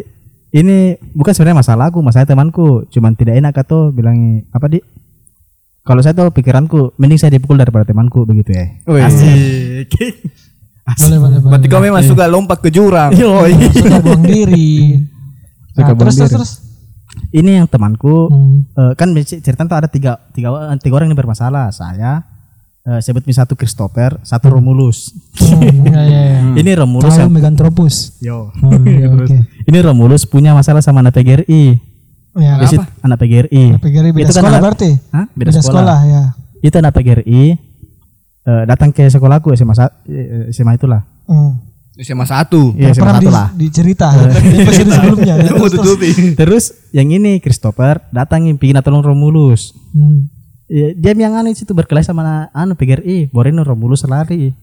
ini 0.49 0.77
bukan 1.11 1.29
sebenarnya 1.29 1.59
masalah 1.59 1.85
aku 1.87 1.99
masalah 1.99 2.25
temanku 2.25 2.87
cuman 2.87 3.13
tidak 3.13 3.37
enak 3.37 3.53
atau 3.53 3.91
bilang 3.91 4.17
apa 4.49 4.65
di 4.67 4.79
kalau 5.81 5.99
saya 5.99 6.13
tuh 6.13 6.29
pikiranku 6.29 6.95
mending 6.95 7.17
saya 7.17 7.31
dipukul 7.31 7.53
daripada 7.55 7.83
temanku 7.83 8.23
begitu 8.23 8.53
ya 8.53 8.65
asik 9.05 9.93
boleh 10.89 11.17
boleh 11.19 11.37
boleh. 11.37 11.51
Berarti 11.53 11.67
kau 11.67 11.77
memang 11.79 12.01
suka 12.01 12.25
lompat 12.25 12.65
ke 12.65 12.73
jurang. 12.73 13.13
Yoi. 13.13 13.53
Suka 13.69 14.01
buang 14.01 14.25
diri. 14.25 14.97
Suka 15.69 15.85
Nah, 15.85 15.93
buang 15.93 16.09
terus, 16.09 16.17
terus. 16.17 16.51
Ini 17.29 17.51
yang 17.55 17.65
temanku 17.65 18.27
Hmm. 18.27 18.65
eh, 18.71 18.93
kan 18.93 19.09
cerita 19.21 19.61
tuh 19.61 19.75
ada 19.75 19.85
tiga 19.85 20.17
tiga 20.31 20.49
tiga 20.77 20.93
orang 20.93 21.07
yang 21.07 21.17
bermasalah 21.17 21.69
saya 21.69 22.23
eh, 22.81 22.99
sebut 22.99 23.21
misalnya 23.21 23.45
satu 23.45 23.53
Christopher 23.53 24.17
satu 24.21 24.49
Romulus 24.49 25.11
Hmm, 25.35 25.85
ya, 25.85 26.01
ya, 26.01 26.21
ya. 26.25 26.39
ini 26.59 26.71
Romulus 26.73 27.11
Tahu 27.11 27.21
yang 27.21 27.31
Megantropus. 27.31 27.95
yo 28.19 28.49
Oh, 28.55 28.71
iya, 28.85 29.07
oke. 29.07 29.37
ini 29.61 29.77
Romulus 29.79 30.23
punya 30.23 30.51
masalah 30.51 30.79
sama 30.79 30.99
anak 30.99 31.13
PGRI 31.13 31.91
Ya, 32.31 32.55
Di 32.57 32.69
situ- 32.69 32.85
anak 33.01 33.17
PGRI 33.17 33.63
PGRI 33.75 34.09
beda 34.11 34.23
Itu 34.23 34.31
kan 34.31 34.37
sekolah 34.39 34.51
anak- 34.53 34.63
berarti? 34.63 34.89
Hah? 35.09 35.25
Beda, 35.33 35.49
sekolah. 35.51 35.97
ya. 36.03 36.23
itu 36.59 36.75
anak 36.75 36.93
PGRI 36.93 37.41
eh, 38.41 38.63
datang 38.65 38.89
ke 38.89 39.05
sekolahku 39.05 39.49
SMA 39.53 39.73
eh, 40.05 40.47
SMA 40.49 40.73
itulah 40.73 41.03
Hmm. 41.25 41.57
SMA 41.99 42.23
satu. 42.23 42.71
Iya 42.79 42.95
SMA 42.95 43.03
Pernah 43.03 43.15
satu 43.19 43.27
di, 43.27 43.35
lah 43.35 43.47
dicerita 43.53 44.07
di 44.39 44.55
episode 44.63 44.89
sebelumnya. 44.89 45.33
ya. 45.35 45.51
Terus, 45.51 45.71
terus. 45.75 45.97
terus 46.39 46.63
yang 46.95 47.11
ini 47.11 47.43
Christopher 47.43 47.99
datangin 48.09 48.55
pingin 48.55 48.79
tolong 48.79 49.03
Romulus 49.03 49.75
Hmm. 49.91 50.29
Ya, 50.69 50.93
dia 50.93 51.17
yang 51.17 51.33
anu 51.33 51.49
situ 51.49 51.73
berkelahi 51.73 52.05
sama 52.05 52.45
anu 52.53 52.77
PGRI, 52.77 53.33
Boreno 53.33 53.65
Romulus 53.65 54.05
lari. 54.05 54.53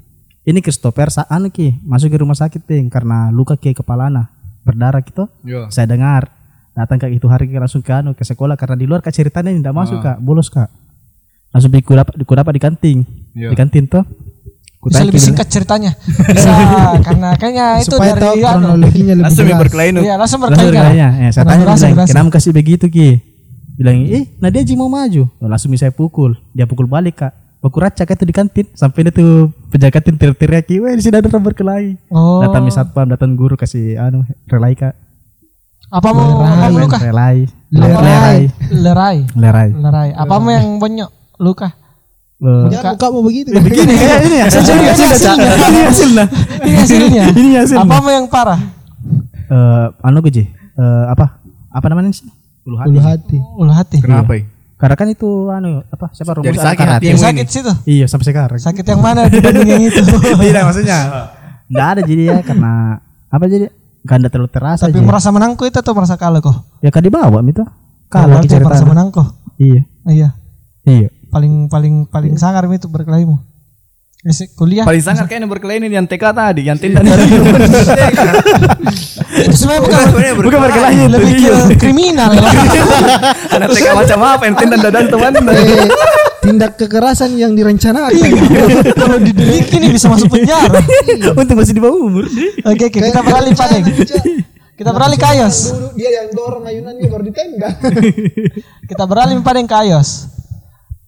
Ini 0.46 0.62
Christopher 0.62 1.11
sa 1.11 1.27
anu 1.27 1.51
ki 1.51 1.83
masuk 1.83 2.14
ke 2.14 2.22
rumah 2.22 2.38
sakit 2.38 2.62
ping 2.62 2.87
karena 2.87 3.35
luka 3.35 3.59
ke 3.59 3.75
kepalana 3.75 4.31
berdarah 4.62 5.03
gitu. 5.03 5.27
Yo. 5.42 5.66
Saya 5.66 5.90
dengar 5.90 6.31
datang 6.79 7.03
ke 7.03 7.11
itu 7.11 7.27
hari 7.27 7.51
langsung 7.51 7.83
ke 7.83 7.90
anu 7.90 8.14
ke 8.14 8.22
sekolah 8.22 8.55
karena 8.55 8.79
di 8.79 8.87
luar 8.87 9.03
kak 9.03 9.11
ceritanya 9.11 9.51
tidak 9.51 9.75
masuk 9.75 9.99
kak 9.99 10.22
bolos 10.22 10.46
kak 10.46 10.68
langsung 11.51 11.72
di 11.72 11.81
kudapa 11.81 12.12
di 12.12 12.25
kudapa 12.29 12.53
di 12.53 12.61
kantin 12.61 12.99
Iya. 13.33 13.49
di 13.49 13.57
kantin 13.57 13.88
tuh 13.88 14.05
Bisa 14.87 15.03
lebih 15.03 15.18
singkat 15.20 15.46
ceritanya. 15.46 15.92
Bisa 15.99 16.51
karena 17.07 17.29
kayaknya 17.35 17.66
itu 17.79 17.90
Supaya 17.90 18.12
tahu 18.12 18.35
dari 18.35 18.40
anu. 18.40 18.51
kronologinya 18.62 19.12
lebih 19.12 19.25
Langsung 19.25 19.42
yang 19.42 19.51
jelas. 19.51 19.62
berkelahi 19.62 19.90
nu. 19.90 20.01
Iya, 20.01 20.14
langsung 20.16 20.40
berkaitan. 20.40 20.66
berkelahinya. 20.68 21.09
ya, 21.16 21.29
saya 21.29 21.44
tanya 21.44 21.64
berasa, 21.64 21.85
bilang 21.87 22.07
kenapa 22.07 22.29
kasih 22.33 22.53
begitu 22.53 22.87
ki 22.87 23.09
bilang 23.75 23.96
ih 24.01 24.25
nah 24.37 24.49
dia 24.49 24.62
Ji 24.62 24.72
mau 24.72 24.88
maju 24.88 25.29
Oh, 25.37 25.46
langsung 25.46 25.68
saya 25.75 25.90
pukul 25.90 26.33
dia 26.51 26.64
pukul 26.64 26.87
balik 26.87 27.20
kak 27.20 27.33
Baku 27.57 27.77
racak 27.77 28.09
itu 28.09 28.22
di 28.22 28.33
kantin 28.33 28.66
sampai 28.72 29.05
dia 29.05 29.12
tuh 29.12 29.53
penjaga 29.68 29.99
kantin 29.99 30.14
teriak-teriak 30.14 30.64
ki 30.64 30.77
weh 30.79 30.92
di 30.92 31.03
sini 31.03 31.12
ada 31.14 31.27
orang 31.27 31.44
berkelahi 31.44 31.88
Oh. 32.09 32.40
datang 32.40 32.62
mi 32.62 32.70
satpam 32.70 33.05
datang 33.05 33.33
guru 33.33 33.53
kasih 33.53 33.99
anu 33.99 34.22
relai 34.46 34.72
kak 34.72 34.96
Apa 35.88 36.09
mau 36.09 36.40
apa 36.40 36.66
mau 36.66 36.79
luka? 36.79 36.96
relai 36.96 37.44
Lerai. 37.68 38.49
Lerai. 38.70 39.16
lerai 39.35 39.68
Lerai. 39.72 40.09
Apa 40.14 40.35
mau 40.37 40.49
yang 40.49 40.79
bonyok? 40.79 41.11
Luka. 41.37 41.68
Eh, 42.37 42.68
Jangan 42.68 42.92
buka 42.94 43.07
mau 43.09 43.22
begitu. 43.22 43.49
begini 43.51 43.92
kayak 43.92 44.18
ini 44.29 44.37
ya 44.37 44.46
Ini 44.46 44.87
hasilnya. 44.92 44.92
ini 44.92 45.81
hasilnya 45.81 46.25
Ini 46.61 46.77
hasilnya. 46.77 47.25
ini 47.33 47.51
hasilnya 47.57 47.81
Apa 47.83 47.96
mau 47.96 48.12
yang 48.12 48.29
parah? 48.29 48.61
Eh, 49.46 49.87
anu 50.03 50.20
gue. 50.20 50.44
Eh, 50.44 51.05
apa 51.09 51.40
apa 51.66 51.87
namanya 51.87 52.12
sih 52.12 52.29
ulu 52.62 52.77
hati 52.77 52.90
Ulu 52.90 53.01
hati. 53.01 53.38
Ulu 53.57 53.72
hati. 53.72 53.99
Kenapa? 54.01 54.33
ya? 54.35 54.44
karena 54.77 54.92
kan 54.94 55.09
itu 55.09 55.29
anu 55.49 55.81
apa 55.87 56.12
siapa 56.12 56.37
rumus 56.37 56.53
Jadi 56.53 56.61
sakit 56.61 56.85
hati 56.87 57.05
yang 57.07 57.16
Sakit 57.16 57.46
situ. 57.49 57.72
iya 57.88 58.05
sampai 58.05 58.29
sekarang 58.29 58.61
Sakit 58.61 58.85
yang 58.85 59.01
mana 59.01 59.25
dibanding 59.27 59.64
yang 59.66 59.83
itu? 59.83 60.05
tidak 60.44 60.62
maksudnya 60.62 60.99
nggak 61.66 61.88
ada 61.88 62.01
jadi 62.03 62.22
ya 62.27 62.38
karena 62.44 63.01
apa 63.27 63.44
jadi 63.46 63.72
nggak 64.05 64.16
ada 64.18 64.29
terlalu 64.29 64.51
terasa 64.53 64.85
Tapi 64.85 64.92
aja 64.92 65.01
merasa 65.03 65.29
menangku 65.31 65.64
itu 65.64 65.75
atau 65.75 65.96
merasa 65.96 66.14
kalah 66.14 66.38
kok? 66.38 66.68
ya 66.79 66.92
kan 66.92 67.01
dibawa 67.01 67.40
itu 67.40 67.64
Kalah 68.07 68.44
cerita 68.44 68.68
merasa 68.68 68.85
menangku. 68.85 69.25
iya 69.57 69.81
Iya. 70.05 70.29
iya 70.85 71.09
Paling 71.37 71.68
paling 71.68 72.09
paling 72.09 72.33
sangar 72.40 72.64
itu 72.72 72.88
berkelahimu. 72.88 73.37
Kuliah. 74.57 74.88
Paling 74.88 75.05
sangat 75.05 75.29
kayaknya 75.29 75.46
berkelahi 75.46 75.85
ini 75.85 75.92
yang 75.92 76.09
TK 76.09 76.25
tadi, 76.33 76.66
yang 76.66 76.81
tindak 76.81 77.05
itu 79.37 79.53
sebenarnya 79.61 79.83
bukan 79.85 80.03
bukan 80.40 80.61
berkelahi 80.66 81.03
lebih 81.07 81.31
ke 81.37 81.77
kriminal 81.79 82.33
lah. 82.33 82.55
Anak 83.55 83.68
TK 83.77 83.87
macam 83.92 84.18
apa 84.25 84.42
yang 84.49 84.57
tindak 84.57 84.79
dadan 84.81 85.05
teman. 85.12 85.33
Eh, 85.46 86.51
tindak 86.53 86.79
kekerasan 86.79 87.35
yang 87.38 87.55
direncanakan. 87.55 88.18
Kalau 88.94 89.18
didelik 89.18 89.66
ini 89.77 89.94
bisa 89.94 90.09
masuk 90.09 90.31
penjara. 90.31 90.79
untuk 91.35 91.59
masih 91.59 91.75
di 91.75 91.83
bawah 91.83 91.99
umur 92.07 92.27
Oke, 92.70 92.87
oke, 92.87 92.99
kita 93.03 93.20
beralih 93.22 93.51
pada 93.55 93.77
kita 94.77 94.90
beralih 94.92 95.18
ke 95.18 95.27
Ayos. 95.27 95.72
Dulu 95.72 95.88
dia 95.96 96.11
yang 96.22 96.29
dorong 96.37 96.64
ayunannya 96.66 97.07
baru 97.09 97.25
ditendang. 97.27 97.77
Kita 98.87 99.05
beralih 99.07 99.38
pada 99.42 99.59
yang 99.59 99.70
ke 99.70 99.77
Ayos. 99.87 100.36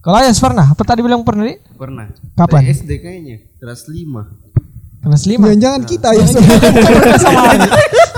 Kalau 0.08 0.24
Ayos 0.24 0.40
pernah? 0.40 0.72
Apa 0.72 0.88
tadi 0.88 1.04
bilang 1.04 1.20
pernah? 1.20 1.44
Di? 1.44 1.60
Pernah. 1.76 2.08
Kapan? 2.32 2.64
Dari 2.64 2.72
SD 2.80 2.90
kayaknya, 2.96 3.36
kelas 3.60 3.92
5. 3.92 5.04
Kelas 5.04 5.22
5. 5.28 5.36
Jangan-jangan 5.36 5.82
kita 5.84 6.08
ya. 6.16 6.24
sama 6.24 6.48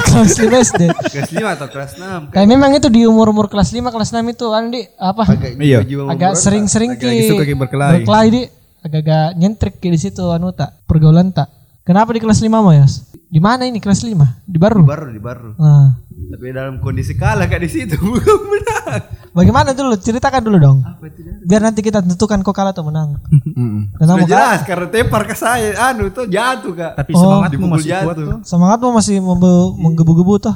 Kelas 0.07 0.35
5 0.39 0.55
SD. 0.71 0.83
Kelas 0.87 1.31
5 1.35 1.55
atau 1.59 1.67
kelas 1.67 1.93
6. 1.99 2.31
Kayak 2.31 2.47
memang 2.47 2.71
itu 2.79 2.87
di 2.95 3.11
umur-umur 3.11 3.51
kelas 3.51 3.75
5, 3.75 3.91
kelas 3.91 4.11
6 4.15 4.23
itu 4.23 4.47
kan 4.55 4.71
di 4.71 4.87
apa? 5.03 5.23
Agak 5.35 5.51
Iya. 5.59 5.79
Agak 6.07 6.39
sering-sering 6.39 6.95
ki 6.95 7.35
berkelahi. 7.59 8.07
berkelahi 8.07 8.29
di 8.31 8.43
agak-agak 8.87 9.27
nyentrik 9.35 9.75
ki 9.83 9.91
di 9.91 9.99
situ 9.99 10.23
anu 10.31 10.55
tak 10.55 10.71
pergaulan 10.87 11.35
tak. 11.35 11.51
Kenapa 11.83 12.15
di 12.15 12.23
kelas 12.23 12.39
5 12.39 12.55
mau 12.55 12.71
Yos? 12.71 13.10
Di 13.31 13.39
mana 13.39 13.63
ini 13.63 13.79
kelas 13.79 14.03
5? 14.03 14.11
Di 14.45 14.59
baru. 14.59 14.83
baru 14.83 15.07
di 15.09 15.19
baru. 15.19 15.55
Nah, 15.55 15.95
Tapi 16.29 16.51
dalam 16.51 16.79
kondisi 16.79 17.15
kalah 17.15 17.47
kayak 17.47 17.63
di 17.63 17.71
situ 17.71 17.95
bukan 18.03 18.39
menang. 18.45 19.03
bagaimana 19.31 19.71
dulu? 19.71 19.95
Ceritakan 19.97 20.43
dulu 20.43 20.59
dong. 20.59 20.79
Biar 21.41 21.59
nanti 21.61 21.79
kita 21.79 21.99
tentukan 22.01 22.39
kok 22.41 22.51
kalah 22.51 22.71
atau 22.71 22.83
menang. 22.83 23.23
Dan 23.97 24.05
Sudah 24.05 24.19
kalah, 24.19 24.27
jelas 24.27 24.61
karena 24.65 24.87
tepar 24.89 25.23
ke 25.25 25.35
saya 25.35 25.71
anu 25.89 26.11
tuh 26.11 26.27
jatuh 26.27 26.73
kak. 26.73 26.93
tapi 26.97 27.11
Oh. 27.13 27.23
semangatmu 27.39 27.67
masih 27.69 27.89
kuat 27.89 28.03
jatuh. 28.05 28.27
tuh 28.27 28.39
semangatmu 28.45 28.89
masih 28.93 29.17
membe- 29.21 29.73
menggebu-gebu 29.77 30.35
tuh. 30.41 30.55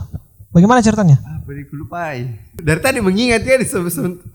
Bagaimana 0.50 0.78
ceritanya? 0.80 1.18
Apa 1.20 1.50
di. 1.50 2.18
Dari 2.56 2.80
tadi 2.80 2.98
mengingat 2.98 3.42
ya 3.42 3.54
di 3.54 3.66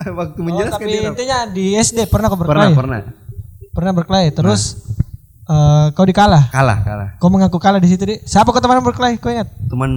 waktu 0.06 0.40
menjelaskan 0.40 0.76
tapi 0.78 0.92
dia. 0.94 1.08
intinya 1.08 1.38
di 1.46 1.66
SD 1.74 2.00
pernah 2.06 2.28
kau 2.28 2.36
Pernah 2.36 2.68
berkelahi? 2.68 2.74
pernah. 2.74 3.00
Pernah 3.70 3.92
berkelahi. 3.94 4.28
Terus 4.34 4.62
eh, 5.50 5.86
kau 5.92 6.06
dikalah. 6.06 6.48
Kalah 6.50 6.78
kalah. 6.80 7.10
Kau 7.18 7.28
mengaku 7.28 7.58
kalah 7.58 7.78
di 7.78 7.88
situ 7.88 8.06
di. 8.06 8.16
Siapa 8.22 8.48
kau 8.48 8.58
teman 8.58 8.80
berkelahi? 8.80 9.18
Kau 9.18 9.28
ingat? 9.28 9.50
Teman 9.66 9.92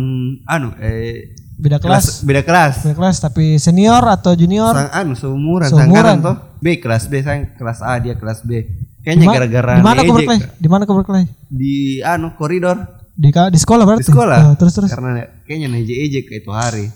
anu 0.44 0.72
eh 0.78 1.36
Beda 1.52 1.78
kelas. 1.78 2.02
kelas 2.18 2.26
beda 2.26 2.42
kelas. 2.42 2.74
Beda 2.82 2.96
kelas 2.96 3.16
tapi 3.18 3.44
senior 3.56 4.02
atau 4.02 4.32
junior? 4.32 4.72
Sang 4.72 4.90
anu 4.90 5.12
seumuran, 5.14 5.68
Seumuran. 5.68 6.18
toh. 6.18 6.36
B 6.58 6.76
kelas 6.76 7.06
B 7.06 7.20
saya 7.20 7.52
kelas 7.52 7.78
A 7.80 7.98
dia 7.98 8.14
kelas 8.14 8.42
B. 8.42 8.66
Kayaknya 9.02 9.26
gara-gara 9.28 9.72
Di 9.76 9.84
mana 9.84 10.00
kau 10.00 10.14
berkelahi? 10.16 10.40
Di 10.56 10.68
mana 10.68 10.82
kau 10.84 10.96
berkelahi? 10.96 11.26
Di 11.46 11.74
anu 12.00 12.34
koridor 12.34 12.78
Di 13.12 13.28
ka- 13.28 13.50
di 13.50 13.58
sekolah 13.58 13.84
berarti. 13.84 14.02
di 14.02 14.08
sekolah. 14.08 14.38
Oh, 14.42 14.54
terus 14.56 14.72
terus. 14.72 14.88
Karena 14.88 15.20
kayaknya 15.44 15.68
neje 15.68 15.92
ejek 15.92 16.32
itu 16.32 16.50
hari. 16.50 16.88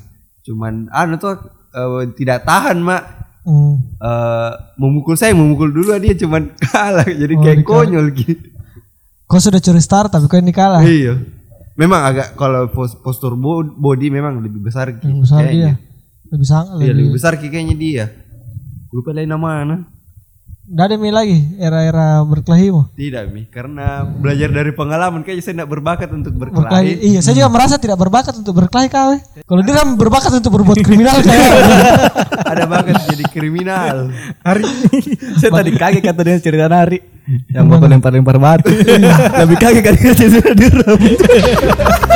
Cuman 0.42 0.88
anu 0.88 1.14
tuh 1.16 1.36
eh, 1.68 2.10
tidak 2.14 2.42
tahan 2.42 2.78
mak. 2.78 3.25
Hmm. 3.46 3.78
eh 3.96 4.50
memukul 4.74 5.14
saya 5.14 5.30
memukul 5.30 5.70
dulu 5.70 5.94
dia 5.96 6.12
cuman 6.12 6.50
kalah 6.66 7.06
jadi 7.06 7.30
Oh, 7.32 7.40
kayak 7.40 7.62
konyol 7.62 8.10
gitu. 8.10 8.42
Kau 9.24 9.38
sudah 9.38 9.58
curi 9.58 9.78
star 9.78 10.06
tapi 10.06 10.26
kau 10.26 10.34
yang 10.34 10.46
dikalah. 10.46 10.82
Iya. 10.82 11.22
Memang 11.74 12.02
agak 12.04 12.34
kalau 12.34 12.66
pos- 12.66 12.96
postur 12.96 13.34
bo- 13.34 13.62
body 13.62 14.08
memang 14.08 14.40
lebih 14.40 14.58
besar. 14.60 14.90
Lebih 14.92 15.22
besar 15.22 15.40
kayaknya. 15.40 15.74
dia. 15.74 15.74
Lebih 16.26 16.42
sang 16.44 16.66
Iya 16.66 16.74
lebih. 16.74 16.94
lebih 16.96 17.12
besar 17.12 17.32
kayaknya 17.36 17.76
dia. 17.76 18.04
Lupa 18.90 19.10
lain 19.10 19.28
nama 19.28 19.62
Udah 20.66 20.90
ada 20.90 20.98
mi 20.98 21.14
lagi 21.14 21.46
era-era 21.62 22.26
berkelahimu. 22.26 22.90
Tidak 22.98 23.30
Mi, 23.30 23.46
karena 23.46 24.02
belajar 24.02 24.50
dari 24.50 24.74
pengalaman 24.74 25.22
kayaknya 25.22 25.44
saya 25.46 25.54
tidak 25.62 25.70
berbakat 25.70 26.10
untuk 26.10 26.34
Berkelahi. 26.34 26.66
berkelahi. 26.66 26.92
Iya, 27.06 27.20
saya 27.22 27.34
juga 27.38 27.50
merasa 27.54 27.78
tidak 27.78 27.94
berbakat 28.02 28.34
untuk 28.34 28.50
berkelahi 28.50 28.90
kau. 28.90 29.14
Kalau 29.46 29.62
dia 29.62 29.74
kan 29.78 29.94
berbakat 29.94 30.32
untuk 30.34 30.50
berbuat 30.58 30.82
kriminal 30.82 31.22
kayak. 31.22 31.50
Ada 32.50 32.66
bakat 32.66 32.98
jadi 33.14 33.24
kriminal. 33.30 34.10
Hari 34.42 34.66
saya 35.40 35.50
tadi 35.54 35.70
kaget 35.70 36.02
kata 36.02 36.20
dia 36.26 36.42
cerita 36.42 36.66
Hari 36.66 36.98
yang 37.54 37.70
bapak 37.70 37.86
lempar-lempar 37.86 38.34
batu. 38.34 38.66
Lebih 38.66 39.56
kaget 39.62 39.82
kan 39.86 39.94
dia 39.94 40.12
cerita 40.18 40.50
di 40.50 40.66